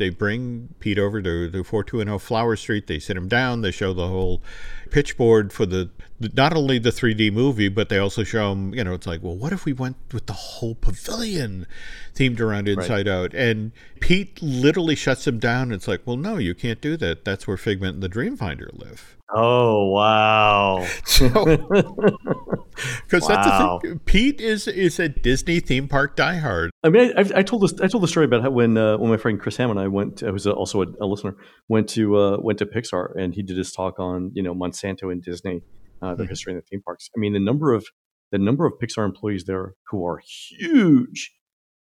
[0.00, 2.86] They bring Pete over to, to 4210 Flower Street.
[2.86, 3.60] They sit him down.
[3.60, 4.42] They show the whole
[4.90, 5.90] pitch board for the
[6.34, 9.36] not only the 3D movie, but they also show him, you know, it's like, well,
[9.36, 11.66] what if we went with the whole pavilion
[12.14, 13.08] themed around Inside right.
[13.08, 13.34] Out?
[13.34, 15.70] And Pete literally shuts him down.
[15.70, 17.24] It's like, well, no, you can't do that.
[17.24, 19.16] That's where Figment and the Dreamfinder live.
[19.32, 20.86] Oh wow!
[23.04, 23.28] Because wow.
[23.28, 23.98] that's the thing.
[24.00, 26.70] Pete is is a Disney theme park diehard.
[26.82, 27.74] I mean, I, I told this.
[27.80, 29.88] I told the story about how when uh, when my friend Chris Hammond and I
[29.88, 31.36] went, I was also a, a listener,
[31.68, 35.12] went to uh, went to Pixar, and he did his talk on you know Monsanto
[35.12, 35.62] and Disney,
[36.00, 36.30] uh, their mm-hmm.
[36.30, 37.10] history in the theme parks.
[37.16, 37.86] I mean, the number of
[38.32, 40.20] the number of Pixar employees there who are
[40.58, 41.32] huge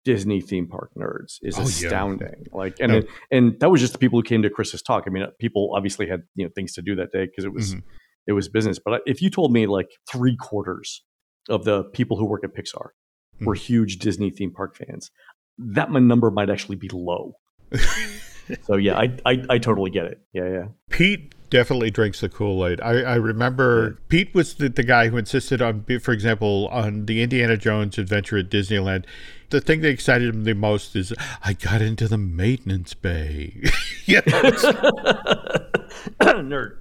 [0.05, 2.29] Disney theme park nerds is oh, astounding.
[2.47, 2.57] Yeah.
[2.57, 3.03] Like, and no.
[3.31, 5.05] and that was just the people who came to Chris's talk.
[5.07, 7.71] I mean, people obviously had you know things to do that day because it was
[7.75, 7.87] mm-hmm.
[8.27, 8.79] it was business.
[8.79, 11.03] But if you told me like three quarters
[11.49, 13.47] of the people who work at Pixar mm-hmm.
[13.47, 15.11] were huge Disney theme park fans,
[15.59, 17.37] that my number might actually be low.
[18.63, 20.21] so yeah, I, I I totally get it.
[20.33, 20.65] Yeah, yeah.
[20.91, 22.81] Pete definitely drinks the Kool Aid.
[22.81, 24.05] I, I remember yeah.
[24.09, 28.39] Pete was the, the guy who insisted on, for example, on the Indiana Jones adventure
[28.39, 29.05] at Disneyland.
[29.55, 33.63] The thing that excited him the most is I got into the maintenance bay.
[34.05, 34.21] yeah,
[36.21, 36.81] nerd.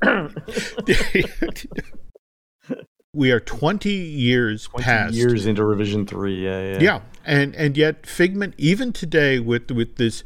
[3.13, 7.78] we are 20 years 20 past years into revision 3 yeah yeah yeah and and
[7.78, 10.24] yet figment even today with with this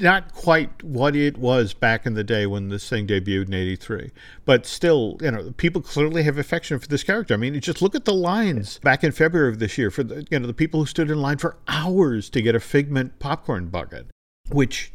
[0.00, 4.10] not quite what it was back in the day when this thing debuted in 83
[4.44, 7.34] but still you know people clearly have affection for this character.
[7.34, 10.26] I mean just look at the lines back in february of this year for the
[10.30, 13.68] you know the people who stood in line for hours to get a figment popcorn
[13.68, 14.06] bucket
[14.50, 14.92] which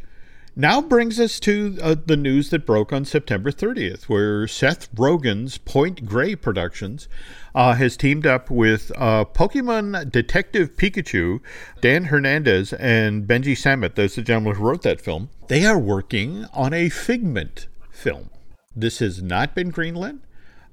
[0.56, 5.58] now brings us to uh, the news that broke on September 30th, where Seth Rogen's
[5.58, 7.08] Point Grey Productions
[7.56, 11.40] uh, has teamed up with uh, Pokemon Detective Pikachu,
[11.82, 13.96] Dan Hernandez, and Benji Samit.
[13.96, 15.30] Those are the gentlemen who wrote that film.
[15.48, 18.30] They are working on a Figment film.
[18.76, 20.20] This has not been greenlit.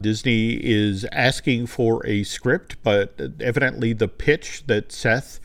[0.01, 5.41] Disney is asking for a script, but evidently the pitch that Seth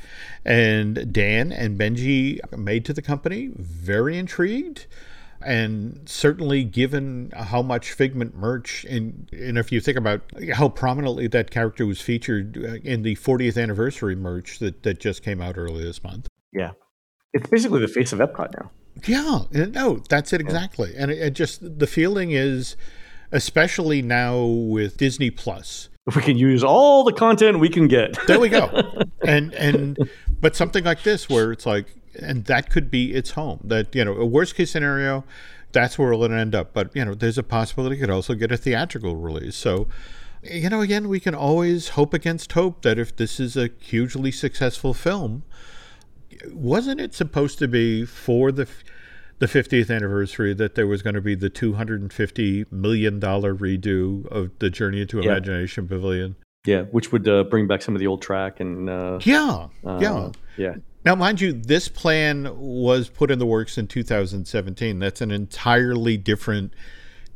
[0.45, 4.85] and Dan and Benji made to the company, very intrigued.
[5.41, 10.21] And certainly, given how much Figment merch, and, and if you think about
[10.53, 15.21] how prominently that character was featured uh, in the 40th anniversary merch that, that just
[15.21, 16.29] came out earlier this month.
[16.51, 16.71] Yeah.
[17.33, 18.71] It's basically the face of Epcot now.
[19.05, 20.93] Yeah, no, that's it exactly.
[20.97, 22.77] And it, it just, the feeling is,
[23.35, 28.17] especially now with Disney Plus, we can use all the content we can get.
[28.27, 28.69] there we go.
[29.25, 29.97] And and
[30.39, 31.87] but something like this where it's like
[32.19, 33.59] and that could be its home.
[33.63, 35.23] That you know, a worst case scenario,
[35.71, 36.73] that's where it'll end up.
[36.73, 39.55] But you know, there's a possibility it could also get a theatrical release.
[39.55, 39.87] So
[40.43, 44.31] you know, again, we can always hope against hope that if this is a hugely
[44.31, 45.41] successful film,
[46.51, 48.67] wasn't it supposed to be for the
[49.39, 54.51] the 50th anniversary that there was going to be the 250 million dollar redo of
[54.59, 55.31] the Journey into yeah.
[55.31, 56.35] Imagination Pavilion?
[56.65, 59.99] Yeah, which would uh, bring back some of the old track and uh, yeah, uh,
[60.01, 60.75] yeah, yeah.
[61.05, 64.97] Now, mind you, this plan was put in the works in 2017.
[64.97, 66.73] That's an entirely different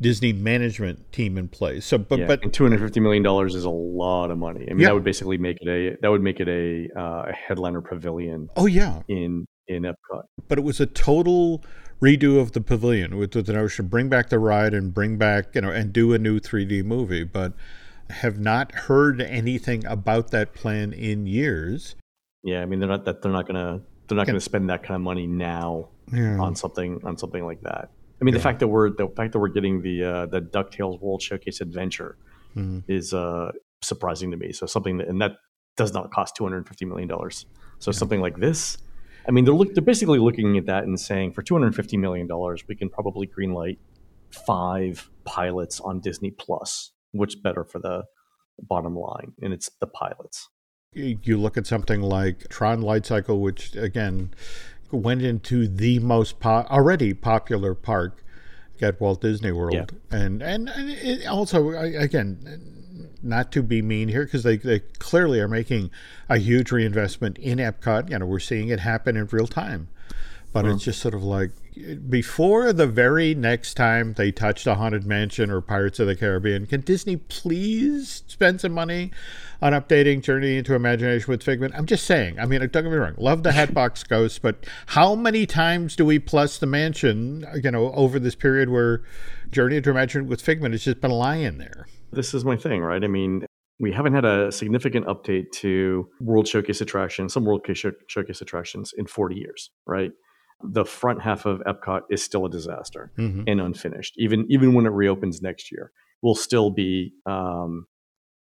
[0.02, 1.86] Disney management team in place.
[1.86, 4.62] So, but yeah, but two hundred fifty million dollars is a lot of money.
[4.62, 4.88] I mean, yeah.
[4.88, 8.50] that would basically make it a that would make it a uh, a headliner pavilion.
[8.56, 10.24] Oh yeah, in in Epcot.
[10.48, 11.64] But it was a total
[12.02, 15.56] redo of the pavilion with, with the notion bring back the ride and bring back
[15.56, 17.24] you know and do a new 3D movie.
[17.24, 17.54] But
[18.10, 21.96] have not heard anything about that plan in years.
[22.44, 24.96] Yeah, I mean they're not that they're not gonna they're not gonna spend that kind
[24.96, 26.40] of money now yeah.
[26.40, 27.92] on something on something like that.
[28.22, 28.40] I mean, yeah.
[28.40, 31.62] the fact that we're the fact that we're getting the uh, the Ducktales World Showcase
[31.62, 32.18] Adventure
[32.56, 32.80] mm-hmm.
[32.92, 34.52] is uh, surprising to me.
[34.52, 35.38] So something that and that
[35.78, 37.46] does not cost two hundred fifty million dollars.
[37.80, 38.78] So something like this,
[39.30, 41.96] I mean, they're look, they're basically looking at that and saying for two hundred fifty
[41.96, 43.78] million dollars, we can probably greenlight
[44.32, 46.92] five pilots on Disney Plus.
[47.12, 48.04] Which better for the
[48.60, 50.48] bottom line, and it's the pilots.
[50.94, 54.32] You look at something like Tron Light Cycle, which again
[54.92, 58.24] went into the most po- already popular park
[58.80, 60.18] at Walt Disney World, yeah.
[60.20, 62.79] and and, and also again,
[63.22, 65.92] not to be mean here because they they clearly are making
[66.28, 68.10] a huge reinvestment in Epcot.
[68.10, 69.90] You know, we're seeing it happen in real time,
[70.54, 71.52] but it's just sort of like
[72.10, 76.66] before the very next time they touch the Haunted Mansion or Pirates of the Caribbean,
[76.66, 79.12] can Disney please spend some money
[79.62, 81.74] on updating Journey into Imagination with Figment?
[81.76, 82.40] I'm just saying.
[82.40, 86.06] I mean, don't get me wrong, love the Hatbox Ghost, but how many times do
[86.06, 89.02] we plus the mansion, you know, over this period where
[89.52, 91.88] Journey into Imagination with Figment has just been lying there?
[92.12, 93.04] This is my thing, right?
[93.04, 93.46] I mean,
[93.80, 97.66] we haven't had a significant update to World Showcase attractions, some World
[98.08, 100.12] Showcase attractions in 40 years, right?
[100.64, 103.44] the front half of Epcot is still a disaster mm-hmm.
[103.48, 104.16] and unfinished.
[104.18, 105.92] Even even when it reopens next year,
[106.22, 107.88] will still be um,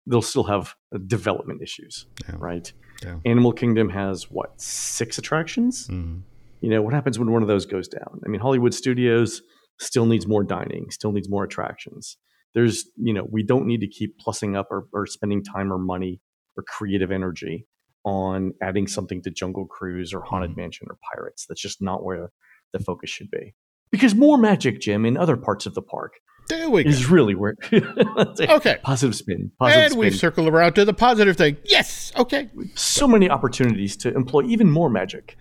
[0.06, 0.74] they'll still have
[1.06, 2.34] development issues, yeah.
[2.38, 2.72] right?
[3.02, 3.18] Yeah.
[3.24, 5.88] Animal Kingdom has what six attractions.
[5.88, 6.20] Mm-hmm.
[6.60, 8.20] You know what happens when one of those goes down?
[8.24, 9.42] I mean, Hollywood Studios
[9.80, 12.16] still needs more dining, still needs more attractions.
[12.54, 15.78] There's you know we don't need to keep plussing up or, or spending time or
[15.78, 16.20] money
[16.56, 17.66] or creative energy
[18.04, 20.60] on adding something to Jungle Cruise or Haunted mm-hmm.
[20.60, 21.46] Mansion or Pirates.
[21.48, 22.30] That's just not where
[22.72, 23.54] the focus should be.
[23.92, 26.14] Because more Magic Jim in other parts of the park
[26.48, 27.14] there we is go.
[27.14, 27.56] really where.
[27.72, 28.78] okay.
[28.82, 29.52] Positive spin.
[29.58, 31.56] Positive and we circle around to the positive thing.
[31.64, 32.12] Yes.
[32.16, 32.50] Okay.
[32.74, 35.36] So many opportunities to employ even more magic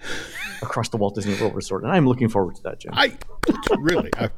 [0.62, 2.94] across the Walt Disney World Resort, and I'm looking forward to that, Jim.
[2.96, 3.18] I
[3.80, 4.12] really.
[4.18, 4.30] I,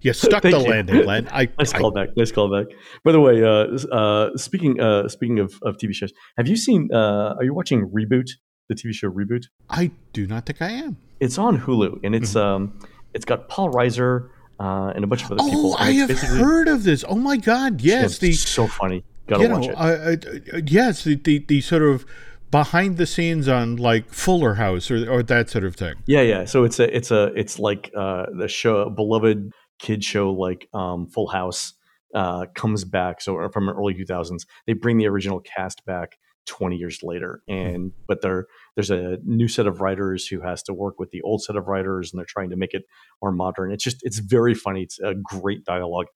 [0.00, 0.58] you stuck the you.
[0.58, 1.28] landing, Len.
[1.30, 2.16] I, nice I, callback.
[2.16, 2.66] Nice callback.
[3.04, 6.88] By the way, uh, uh, speaking uh, speaking of, of TV shows, have you seen?
[6.92, 8.30] Uh, are you watching Reboot?
[8.68, 9.44] The TV show Reboot.
[9.70, 10.96] I do not think I am.
[11.20, 12.64] It's on Hulu, and it's mm-hmm.
[12.64, 12.78] um,
[13.16, 14.28] it's got Paul Reiser
[14.60, 15.72] uh, and a bunch of other oh, people.
[15.72, 17.04] Oh, I have heard of this.
[17.08, 19.04] Oh my god, yes, the so funny.
[19.26, 20.54] Gotta watch know, it.
[20.54, 22.06] Uh, yes, the, the the sort of
[22.50, 25.94] behind the scenes on like Fuller House or or that sort of thing.
[26.06, 26.44] Yeah, yeah.
[26.44, 31.06] So it's a it's a it's like uh, the show beloved kid show like um,
[31.08, 31.72] Full House
[32.14, 33.20] uh, comes back.
[33.20, 37.92] So from the early 2000s, they bring the original cast back 20 years later and
[38.06, 38.46] but there
[38.76, 41.66] there's a new set of writers who has to work with the old set of
[41.66, 42.84] writers and they're trying to make it
[43.22, 43.72] more modern.
[43.72, 44.82] It's just it's very funny.
[44.82, 46.06] It's a great dialogue.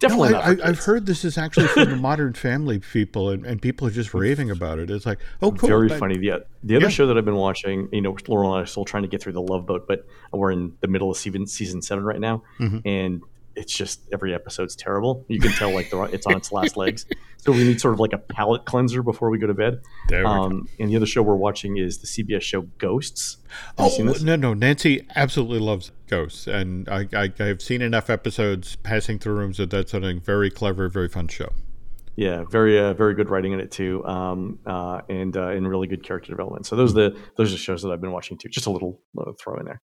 [0.00, 3.62] Definitely no, I, have heard this is actually for the modern family people and, and
[3.62, 4.90] people are just raving about it.
[4.90, 6.18] It's like oh cool very funny.
[6.18, 6.90] The, the other yeah.
[6.90, 9.22] show that i've been watching you know laurel and i are still trying to get
[9.22, 12.42] through the love boat but we're in the middle of season season seven right now
[12.58, 12.78] mm-hmm.
[12.84, 13.22] and
[13.58, 15.24] it's just every episode's terrible.
[15.28, 17.04] You can tell like the, it's on its last legs.
[17.38, 19.80] So we need sort of like a palate cleanser before we go to bed.
[20.08, 20.26] We go.
[20.26, 23.38] Um, and the other show we're watching is the CBS show Ghosts.
[23.76, 24.22] Have Oh seen this?
[24.22, 24.54] no, no!
[24.54, 29.70] Nancy absolutely loves ghosts, and I, I I've seen enough episodes passing through rooms that
[29.70, 31.52] that's a very clever, very fun show.
[32.16, 35.86] Yeah, very uh, very good writing in it too, um, uh, and uh, and really
[35.86, 36.66] good character development.
[36.66, 38.48] So those are the those are the shows that I've been watching too.
[38.48, 39.80] Just a little, little throw in there.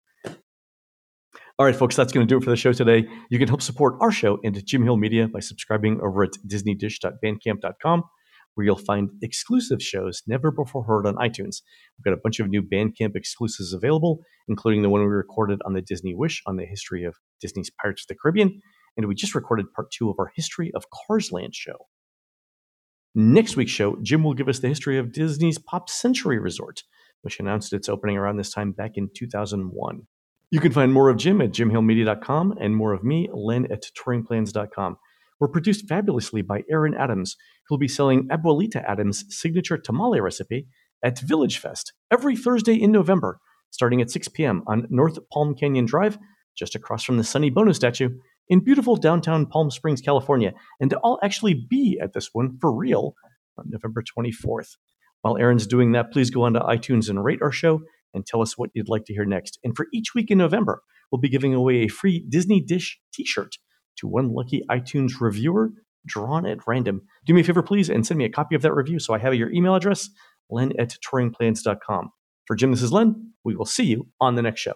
[1.57, 3.07] All right, folks, that's going to do it for the show today.
[3.30, 8.02] You can help support our show and Jim Hill Media by subscribing over at disneydish.bandcamp.com,
[8.55, 11.62] where you'll find exclusive shows never before heard on iTunes.
[11.96, 15.74] We've got a bunch of new Bandcamp exclusives available, including the one we recorded on
[15.74, 18.61] the Disney Wish on the history of Disney's Pirates of the Caribbean,
[18.96, 21.86] and we just recorded part two of our History of Cars Land show.
[23.14, 26.82] Next week's show, Jim will give us the history of Disney's Pop Century Resort,
[27.22, 30.09] which announced its opening around this time back in 2001.
[30.55, 34.98] You can find more of Jim at jimhillmedia.com and more of me, Len, at touringplans.com.
[35.40, 37.34] We're produced fabulously by Aaron Adams,
[37.66, 40.68] who'll be selling Abuelita Adams' signature tamale recipe
[41.02, 43.40] at Village Fest every Thursday in November,
[43.70, 44.62] starting at 6 p.m.
[44.68, 46.18] on North Palm Canyon Drive,
[46.57, 48.11] just across from the Sonny Bono statue
[48.48, 50.52] in beautiful downtown Palm Springs, California.
[50.80, 53.16] And I'll actually be at this one for real
[53.59, 54.76] on November 24th.
[55.22, 57.80] While Aaron's doing that, please go onto iTunes and rate our show
[58.14, 59.58] and tell us what you'd like to hear next.
[59.64, 63.24] And for each week in November, we'll be giving away a free Disney Dish t
[63.24, 63.56] shirt
[63.98, 65.70] to one lucky iTunes reviewer
[66.06, 67.02] drawn at random.
[67.26, 69.18] Do me a favor, please, and send me a copy of that review so I
[69.18, 70.10] have your email address,
[70.50, 72.10] len at touringplans.com.
[72.46, 73.32] For Jim, this is Len.
[73.44, 74.74] We will see you on the next show.